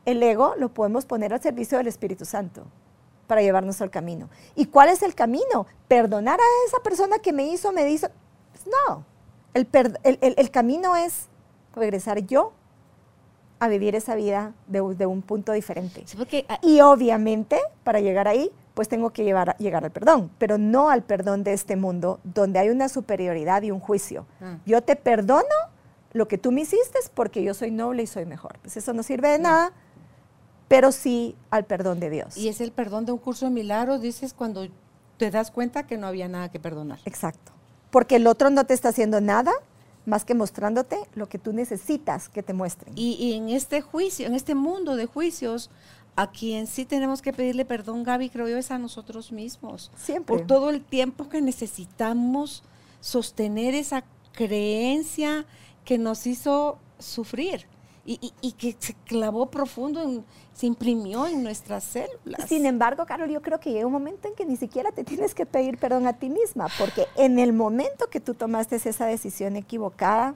[0.04, 2.66] el ego lo podemos poner al servicio del Espíritu Santo
[3.26, 4.28] para llevarnos al camino.
[4.56, 5.66] ¿Y cuál es el camino?
[5.86, 8.08] Perdonar a esa persona que me hizo, me hizo.
[8.50, 9.04] Pues no,
[9.54, 9.68] el,
[10.20, 11.28] el, camino es
[11.74, 12.52] regresar yo
[13.60, 16.04] a vivir esa vida de, un punto diferente.
[16.48, 20.90] Ah, y obviamente, para llegar ahí, pues tengo que llevar, llegar al perdón, pero no
[20.90, 24.26] al perdón de este mundo, donde hay una superioridad y un juicio.
[24.40, 24.58] Ah.
[24.66, 25.44] Yo te perdono
[26.12, 28.58] lo que tú me hiciste porque yo soy noble y soy mejor.
[28.60, 29.72] Pues eso no sirve de nada
[30.70, 32.36] pero sí al perdón de Dios.
[32.36, 34.68] Y es el perdón de un curso de milagros, dices, cuando
[35.16, 37.00] te das cuenta que no había nada que perdonar.
[37.06, 37.50] Exacto.
[37.90, 39.50] Porque el otro no te está haciendo nada
[40.06, 42.92] más que mostrándote lo que tú necesitas que te muestren.
[42.96, 45.70] Y, en este juicio, en este mundo de juicios,
[46.16, 49.90] a quien sí tenemos que pedirle perdón, Gaby, creo yo, es a nosotros mismos.
[49.96, 50.36] Siempre.
[50.36, 52.62] Por todo el tiempo que necesitamos
[53.00, 55.46] sostener esa creencia
[55.84, 57.66] que nos hizo sufrir
[58.04, 62.48] y, que se clavó profundo, se imprimió en nuestras células.
[62.48, 65.34] Sin embargo, Carol, yo creo que llega un momento en que ni siquiera te tienes
[65.34, 69.54] que pedir perdón a ti misma, porque en el momento que tú tomaste esa decisión
[69.56, 70.34] equivocada,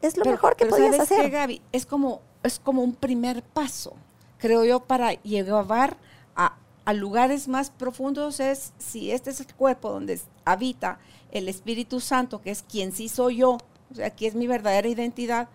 [0.00, 1.30] es lo mejor que podías hacer.
[1.30, 1.60] Gaby?
[1.72, 3.94] Es como, es como un primer paso,
[4.38, 5.96] creo yo, para llevar
[6.34, 10.98] a, a lugares más profundos es si este es el cuerpo donde habita
[11.30, 13.58] el Espíritu Santo, que es quien sí soy yo,
[13.90, 15.48] o sea, aquí es mi verdadera identidad,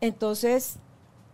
[0.00, 0.76] entonces,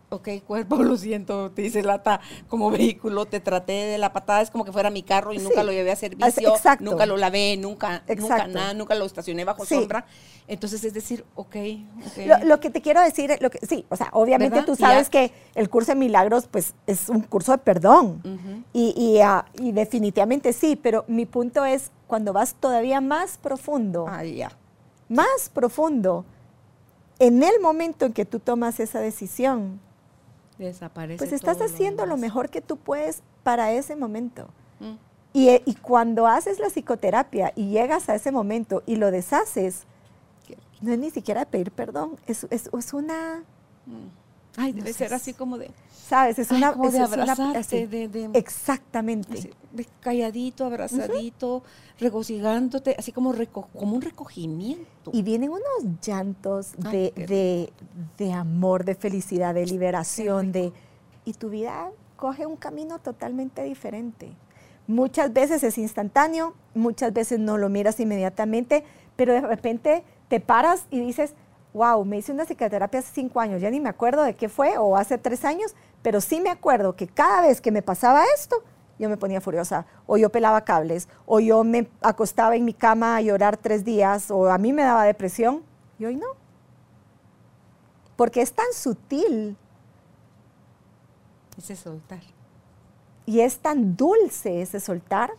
[0.09, 4.51] ok, cuerpo, lo siento, te dice lata como vehículo, te traté de la patada, es
[4.51, 8.03] como que fuera mi carro y nunca lo llevé a servicio, nunca lo lavé, nunca,
[8.17, 10.05] nunca nada, nunca lo estacioné bajo sombra.
[10.47, 11.47] Entonces, es decir, ok.
[11.47, 12.31] okay.
[12.43, 15.69] Lo, que te quiero decir, lo que, sí, o sea, obviamente tú sabes que el
[15.69, 18.21] curso de milagros, pues, es un curso de perdón.
[18.71, 24.23] y, ah, y, definitivamente sí, pero mi punto es, cuando vas todavía más profundo, ah,
[24.23, 24.51] ya.
[25.09, 26.23] más profundo,
[27.19, 29.81] en el momento en que tú tomas esa decisión,
[30.65, 31.17] desaparece.
[31.17, 34.47] Pues estás haciendo lo, mejor que tú puedes para ese momento.
[34.79, 34.95] Mm.
[35.33, 39.83] Y, cuando haces la psicoterapia y llegas a ese momento y lo deshaces,
[40.81, 43.43] no es ni siquiera pedir perdón, es, es, una...
[43.85, 44.26] Mm.
[44.57, 45.69] Ay, debe ser así como de...
[46.07, 46.39] ¿Sabes?
[46.39, 46.73] Es una...
[46.73, 49.51] Como de abrazarte, de, Exactamente.
[49.71, 51.61] de calladito, abrazadito,
[51.99, 55.11] regocijándote, así como, como un recogimiento.
[55.13, 57.69] Y vienen unos llantos de,
[58.17, 60.73] de, amor, de felicidad, de liberación, de...
[61.23, 64.31] Y tu vida coge un camino totalmente diferente.
[64.87, 68.83] Muchas veces es instantáneo, muchas veces no lo miras inmediatamente,
[69.15, 71.33] pero de repente te paras y dices,
[71.73, 74.77] wow, me hice una psicoterapia hace cinco años, ya ni me acuerdo de qué fue,
[74.77, 78.63] o hace tres años, pero sí me acuerdo que cada vez que me pasaba esto,
[78.99, 83.15] yo me ponía furiosa, o yo pelaba cables, o yo me acostaba en mi cama
[83.15, 85.63] a llorar tres días, o a mí me daba depresión,
[85.99, 86.27] y hoy no.
[88.15, 89.55] Porque es tan sutil.
[91.57, 92.21] Ese soltar.
[93.25, 95.31] Y es tan dulce ese soltar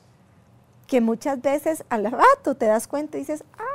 [0.87, 3.68] que muchas veces al rato te das cuenta y dices, ah,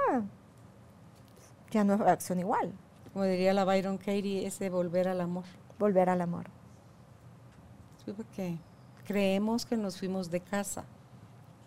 [1.73, 2.71] ya no reacciona igual.
[3.11, 5.43] Como diría la Byron Katie, ese volver al amor.
[5.77, 6.45] Volver al amor.
[8.05, 8.57] Sí, porque
[9.05, 10.85] creemos que nos fuimos de casa.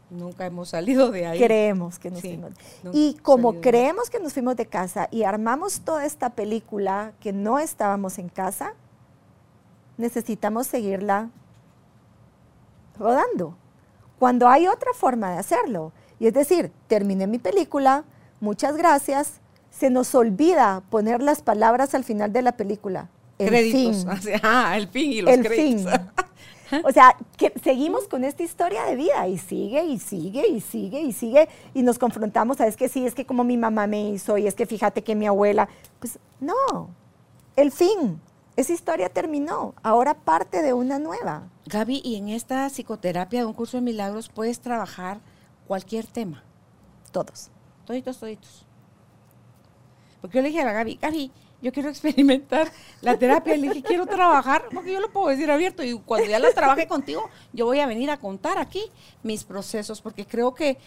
[0.09, 1.39] Nunca hemos salido de ahí.
[1.39, 2.53] Creemos que nos fuimos.
[2.93, 7.59] Y como creemos que nos fuimos de casa y armamos toda esta película que no
[7.59, 8.75] estábamos en casa,
[9.97, 11.31] necesitamos seguirla
[12.99, 13.57] rodando.
[14.19, 18.05] Cuando hay otra forma de hacerlo, y es decir, terminé mi película,
[18.41, 19.41] muchas gracias,
[19.79, 23.11] se nos olvida poner las palabras al final de la película.
[23.39, 24.07] El créditos.
[24.23, 24.33] Fin.
[24.43, 25.93] Ah, el fin y los créditos.
[26.83, 31.01] O sea, que seguimos con esta historia de vida y sigue y sigue y sigue
[31.01, 34.11] y sigue y nos confrontamos a es que sí, es que como mi mamá me
[34.11, 35.69] hizo y es que fíjate que mi abuela,
[36.01, 36.91] pues no,
[37.55, 38.21] el fin,
[38.57, 41.49] esa historia terminó, ahora parte de una nueva.
[41.67, 45.21] Gaby, y en esta psicoterapia de un curso de milagros puedes trabajar
[45.69, 46.43] cualquier tema.
[47.13, 47.51] Todos.
[47.85, 48.66] Toditos, toditos.
[50.27, 51.31] Porque yo le dije a la Gaby, Gaby,
[51.63, 52.71] yo quiero experimentar
[53.01, 53.57] la terapia.
[53.57, 55.83] Le dije, quiero trabajar, porque yo lo puedo decir abierto.
[55.83, 58.83] Y cuando ya lo trabaje contigo, yo voy a venir a contar aquí
[59.23, 60.79] mis procesos, porque creo que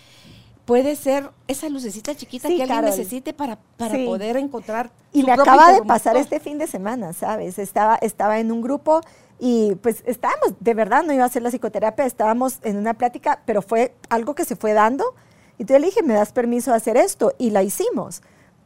[0.66, 4.92] puede ser esa lucecita chiquita que alguien necesite para, para poder encontrar.
[5.12, 7.58] Y me acaba de pasar este fin de semana, ¿sabes?
[7.58, 9.02] Estaba, estaba en un grupo
[9.40, 13.42] y pues estábamos, de verdad no iba a hacer la psicoterapia, estábamos en una plática,
[13.46, 15.16] pero fue algo que se fue dando.
[15.58, 17.34] Y entonces le dije, ¿me das permiso de hacer esto?
[17.40, 18.22] Y la hicimos.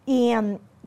[0.06, 0.34] Y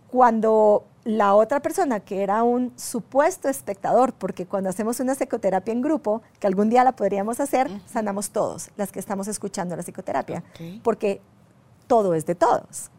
[0.08, 5.80] cuando la otra persona, que era un supuesto espectador, porque cuando hacemos una psicoterapia en
[5.80, 10.42] grupo, que algún día la podríamos hacer, sanamos todos, las que estamos escuchando la psicoterapia,
[10.82, 11.20] porque
[11.86, 12.90] todo es de todos.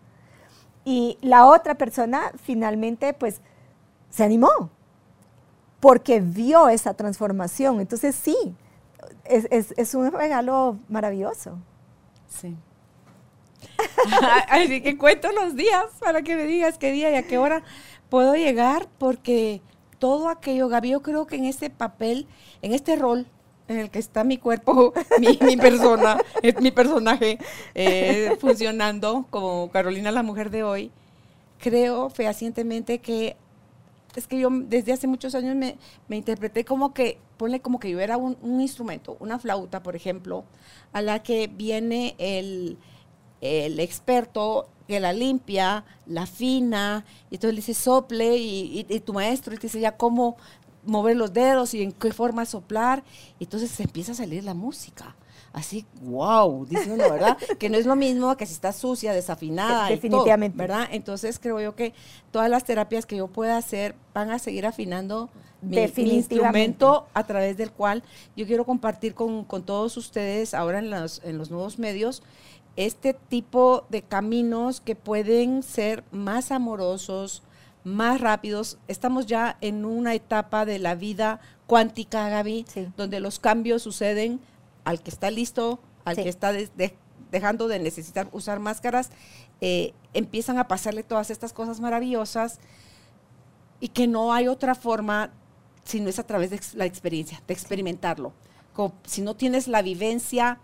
[0.86, 3.42] Y la otra persona finalmente, pues,
[4.10, 4.70] se animó,
[5.82, 7.82] porque vio esa transformación.
[7.82, 8.56] Entonces, sí,
[9.26, 11.58] es, es un regalo maravilloso.
[12.30, 12.56] Sí.
[14.50, 17.64] Así que cuento los días para que me digas qué día y a qué hora
[18.10, 19.62] puedo llegar porque
[20.00, 22.28] todo aquello, Gaby, yo creo que en este papel,
[22.62, 23.28] en este rol
[23.68, 26.18] en el que está mi cuerpo, mi, persona,
[26.62, 27.38] mi personaje
[27.76, 30.92] eh, funcionando como Carolina la mujer de hoy,
[31.60, 33.36] creo fehacientemente que
[34.16, 35.78] es que yo desde hace muchos años me,
[36.10, 40.44] interpreté como que, ponle como que yo era un, instrumento, una flauta, por ejemplo,
[40.92, 42.80] a la que viene el,
[43.42, 49.54] el experto que la limpia, la fina, y entonces le dice sople, y, tu maestro
[49.56, 50.38] te dice ya cómo
[50.86, 53.04] mover los dedos y en qué forma soplar,
[53.40, 55.16] y entonces se empieza a salir la música.
[55.54, 57.38] Así, wow, dice uno, ¿verdad?
[57.60, 59.90] que no es lo mismo que si está sucia, desafinada.
[59.90, 60.58] Definitivamente.
[60.58, 60.88] ¿Verdad?
[60.92, 61.94] Entonces creo yo que
[62.32, 65.30] todas las terapias que yo pueda hacer van a seguir afinando
[65.62, 68.04] mi, instrumento a través del cual
[68.36, 72.22] yo quiero compartir con, con todos ustedes ahora en los, en los nuevos medios
[72.78, 77.44] este tipo de caminos que pueden ser más amorosos,
[77.84, 78.78] más rápidos.
[78.88, 82.66] Estamos ya en una etapa de la vida cuántica, Gaby,
[82.96, 84.40] donde los cambios suceden
[84.86, 86.54] al que está listo, al que está
[87.32, 89.10] dejando de necesitar usar máscaras,
[89.60, 92.60] eh, empiezan a pasarle todas estas cosas maravillosas
[93.80, 95.32] y que no hay otra forma
[95.84, 98.34] si no es a través de la experiencia, de experimentarlo.
[99.06, 100.60] si no tienes la vivencia,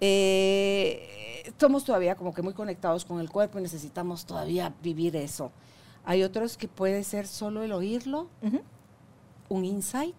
[0.00, 5.52] eh, estamos todavía como que muy conectados con el cuerpo y necesitamos todavía vivir eso.
[6.04, 8.28] Hay otros que puede ser solo el oírlo,
[9.48, 10.14] un insight,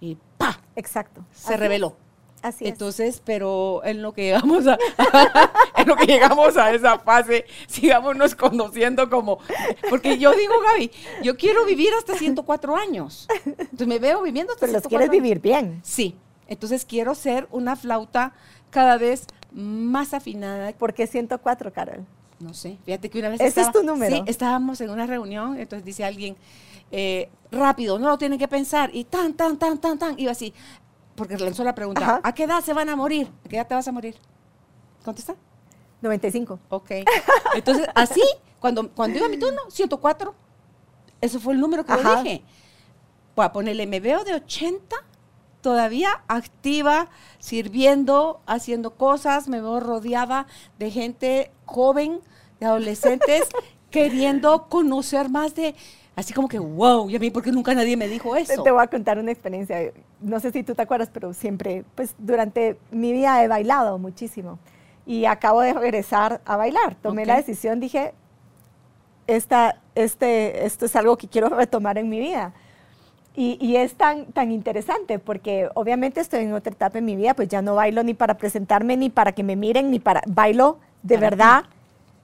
[0.00, 0.60] y ¡pa!
[0.76, 1.24] Exacto.
[1.32, 1.96] Se reveló.
[2.42, 4.76] Así Entonces, pero en lo que llegamos a,
[5.76, 9.38] en lo que llegamos a esa fase, sigámonos conociendo como,
[9.88, 10.90] porque yo digo, Gaby,
[11.22, 13.28] yo quiero vivir hasta 104 años.
[13.44, 15.80] Entonces me veo viviendo hasta pero los quieres vivir bien.
[15.84, 16.16] Sí.
[16.52, 18.34] Entonces quiero ser una flauta
[18.68, 20.72] cada vez más afinada.
[20.72, 22.06] ¿Por qué 104, Carol?
[22.40, 23.40] No sé, fíjate que una vez...
[23.40, 24.16] ¿Ese es tu número?
[24.16, 26.36] Sí, estábamos en una reunión, entonces dice alguien,
[26.90, 30.52] eh, rápido, no lo tienen que pensar, y tan, tan, tan, tan, tan, iba así,
[31.14, 33.30] porque lanzó la pregunta, ¿a qué edad se van a morir?
[33.46, 34.16] ¿A qué edad te vas a morir?
[35.04, 35.36] ¿Contesta?
[36.02, 36.58] 95.
[36.68, 36.90] Ok.
[37.54, 38.22] Entonces, así,
[38.58, 40.34] cuando, cuando iba mi turno, 104,
[41.20, 42.42] eso fue el número que yo dije.
[43.36, 44.96] Voy a ponerle, me veo de 80
[45.62, 47.08] todavía activa,
[47.38, 50.46] sirviendo, haciendo cosas, me veo rodeada
[50.78, 52.20] de gente joven,
[52.60, 53.44] de adolescentes,
[53.90, 55.74] queriendo conocer más de,
[56.16, 58.62] así como que, wow, y a mí porque nunca nadie me dijo eso.
[58.62, 62.14] Te voy a contar una experiencia, no sé si tú te acuerdas, pero siempre, pues
[62.18, 64.58] durante mi vida he bailado muchísimo
[65.06, 66.96] y acabo de regresar a bailar.
[66.96, 68.14] Tomé la decisión, dije,
[69.26, 72.52] esta, este, esto es algo que quiero retomar en mi vida.
[73.34, 77.48] Y, es tan, tan interesante porque obviamente estoy en otra etapa en mi vida, pues
[77.48, 80.22] ya no bailo ni para presentarme, ni para que me miren, ni para...
[80.26, 81.64] Bailo de verdad,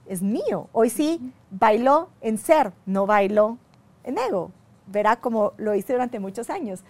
[0.06, 0.68] es mío.
[0.72, 1.18] Hoy sí,
[1.50, 3.56] bailo en ser, no bailo
[4.04, 4.50] en ego,
[4.86, 6.80] verá como lo hice durante muchos años.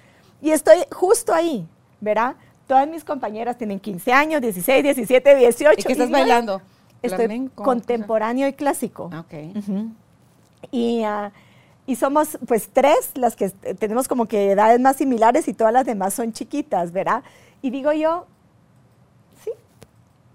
[0.42, 1.66] Y estoy justo ahí,
[2.00, 2.34] verá.
[2.66, 5.80] Todas mis compañeras tienen 15 años, 16, 17, 18.
[5.80, 6.60] ¿Y qué estás bailando?
[7.02, 9.10] Estoy contemporáneo y clásico.
[9.16, 9.34] Ok.
[10.72, 11.04] Y...
[11.04, 11.30] Uh,
[11.88, 15.86] y somos pues tres las que tenemos como que edades más similares y todas las
[15.86, 17.22] demás son chiquitas, ¿verdad?
[17.62, 18.26] Y digo yo,
[19.42, 19.50] sí,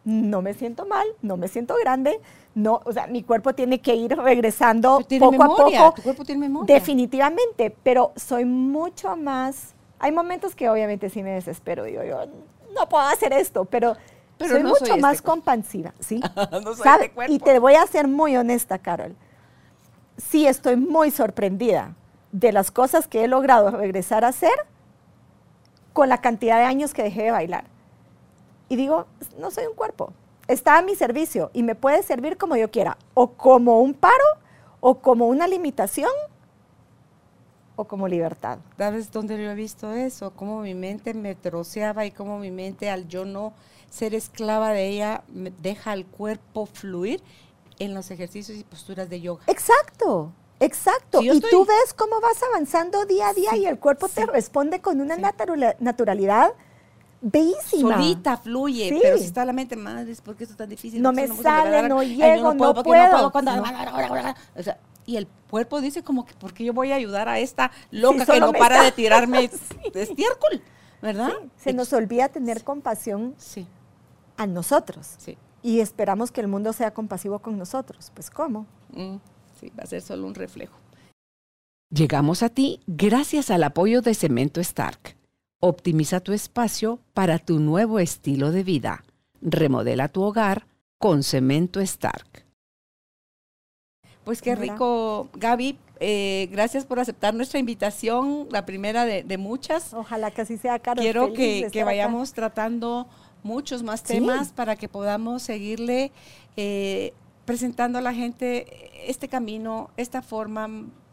[0.03, 2.19] no me siento mal, no me siento grande,
[2.55, 5.93] no, o sea, mi cuerpo tiene que ir regresando poco a poco.
[5.95, 6.73] Tu cuerpo tiene memoria.
[6.73, 12.25] Definitivamente, pero soy mucho más Hay momentos que obviamente sí me desespero, digo yo,
[12.73, 13.95] no puedo hacer esto, pero,
[14.39, 16.19] Pero soy no mucho soy más este compasiva, ¿sí?
[16.51, 17.11] No soy ¿Sabe?
[17.15, 17.31] este.
[17.31, 19.15] Y te voy a ser muy honesta, Carol.
[20.17, 21.95] Sí, estoy muy sorprendida
[22.31, 24.53] de las cosas que he logrado regresar a hacer
[25.93, 27.65] con la cantidad de años que dejé de bailar.
[28.69, 29.05] Y digo,
[29.37, 30.13] no soy un cuerpo,
[30.47, 34.23] está a mi servicio y me puede servir como yo quiera, o como un paro,
[34.79, 36.11] o como una limitación,
[37.75, 38.59] o como libertad.
[38.77, 40.31] ¿Sabes dónde yo he visto eso?
[40.31, 43.53] Cómo mi mente me troceaba y cómo mi mente, al yo no
[43.89, 45.23] ser esclava de ella,
[45.61, 47.21] deja al cuerpo fluir
[47.79, 49.43] en los ejercicios y posturas de yoga.
[49.47, 51.19] Exacto, exacto.
[51.19, 54.07] Sí, y estoy- tú ves cómo vas avanzando día a día Sí, y el cuerpo
[54.09, 55.15] te responde con una
[55.79, 56.53] naturalidad
[57.21, 57.95] bellísima.
[57.97, 61.01] Solita fluye, pero si está la mente, madre, ¿por qué esto es tan difícil?
[61.01, 63.31] No ¿Por qué me sale, no Ay, llego, no porque puedo.
[63.31, 63.63] cuando- No.
[64.57, 67.39] O sea, y el cuerpo dice como que, ¿por qué yo voy a ayudar a
[67.39, 69.49] esta loca que no para está- de tirarme
[69.93, 70.61] estiércol?
[71.01, 71.31] ¿Verdad?
[71.57, 73.35] Se nos olvida tener compasión
[74.37, 75.37] a nosotros sí.
[75.63, 78.11] Y esperamos que el mundo sea compasivo con nosotros.
[78.13, 78.67] Pues ¿cómo?
[78.93, 79.15] Mm,
[79.59, 80.77] sí, va a ser solo un reflejo.
[81.89, 85.15] Llegamos a ti gracias al apoyo de Cemento Stark.
[85.59, 89.03] Optimiza tu espacio para tu nuevo estilo de vida.
[89.41, 92.45] Remodela tu hogar con Cemento Stark.
[94.25, 95.77] Pues qué rico, Gaby.
[95.99, 99.93] eh, gracias por aceptar nuestra invitación, la primera de, de muchas.
[99.93, 101.03] Ojalá que así sea, Carol.
[101.03, 101.85] Quiero que, acá.
[101.85, 103.07] vayamos tratando
[103.43, 104.13] muchos más Sí.
[104.15, 106.11] temas para que podamos seguirle
[106.57, 107.13] eh,
[107.45, 110.69] presentando a la gente este camino, esta forma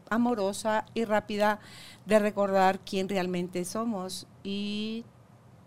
[0.09, 1.61] amorosa y rápida
[2.07, 5.05] de recordar quién realmente somos y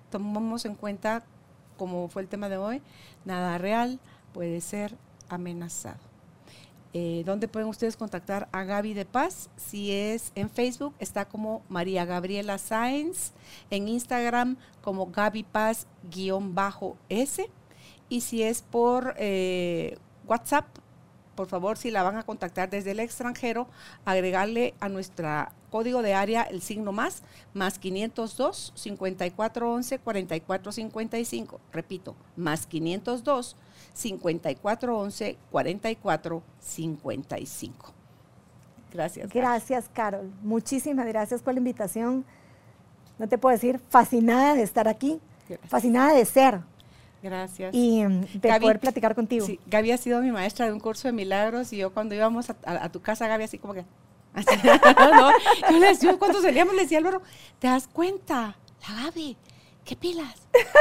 [0.10, 1.24] tomamos en cuenta,
[1.78, 2.82] como fue el tema de hoy,
[3.26, 4.00] nada real
[4.34, 4.96] puede ser
[5.30, 6.13] amenazado.
[6.96, 9.50] Eh, ¿Dónde pueden ustedes contactar a Gaby de Paz?
[9.56, 13.34] Si es en Facebook, está como María Gabriela Sáenz,
[13.72, 15.88] en Instagram como Gaby Paz-S.
[18.10, 20.68] Y si es por eh, WhatsApp,
[21.36, 23.68] por favor, si la van a contactar desde el extranjero,
[24.06, 27.24] agregarle a nuestro código de área el signo más,
[27.54, 31.60] más 502 5411 4455.
[31.72, 33.56] Repito, más 502
[33.94, 37.94] 5411 4455.
[38.92, 39.34] Gracias.
[39.34, 40.32] Gracias, Carol.
[40.44, 42.26] Muchísimas gracias por la invitación.
[43.18, 45.70] No te puedo decir, fascinada de estar aquí, Gracias.
[45.70, 46.62] fascinada de ser
[47.24, 47.74] Gracias.
[47.74, 49.46] y mm, de Gaby, poder platicar contigo.
[49.46, 52.50] Sí, Gaby ha sido mi maestra de un curso de milagros y yo cuando íbamos
[52.50, 53.86] a, a- a tu casa, Gaby, así como que...
[54.34, 55.30] así, no,
[55.72, 57.22] yo le decía, cuando salíamos le decía Álvaro,
[57.60, 58.58] ¿te das cuenta?
[58.90, 59.38] La Gaby,
[59.86, 60.36] ¿qué pilas?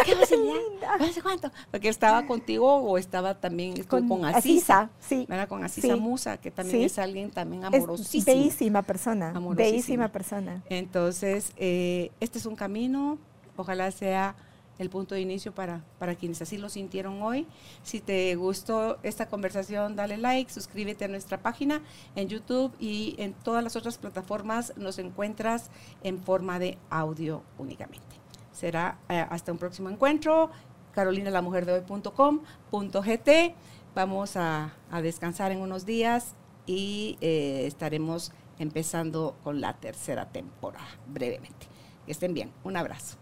[0.06, 0.58] ¿Qué facilidad?
[1.12, 1.50] Sé cuánto.
[1.70, 4.38] Porque estaba contigo o estaba también con, Con Asisa.
[4.80, 5.26] Asisa, sí.
[5.28, 5.48] ¿verdad?
[5.48, 6.00] Con Asisa Sí.
[6.00, 6.84] Musa, que también Sí.
[6.86, 8.24] es alguien también Es amorosísimo.
[8.24, 9.70] bellísima persona, Amorosísima.
[9.70, 10.62] bellísima persona.
[10.70, 13.18] Entonces, eh, este es un camino,
[13.56, 14.34] ojalá sea
[14.78, 17.46] el punto de inicio para, para quienes así lo sintieron hoy.
[17.82, 21.82] Si te gustó esta conversación, dale like, suscríbete a nuestra página
[22.16, 25.70] en YouTube y en todas las otras plataformas nos encuentras
[26.02, 28.16] en forma de audio únicamente.
[28.52, 30.50] Será eh, hasta un próximo encuentro.
[30.92, 33.54] carolinalamujerdehoy.com.gt.
[33.94, 36.34] Vamos a, a descansar en unos días
[36.66, 41.66] y eh, estaremos empezando con la tercera temporada brevemente.
[42.06, 42.52] Que estén bien.
[42.64, 43.21] Un abrazo.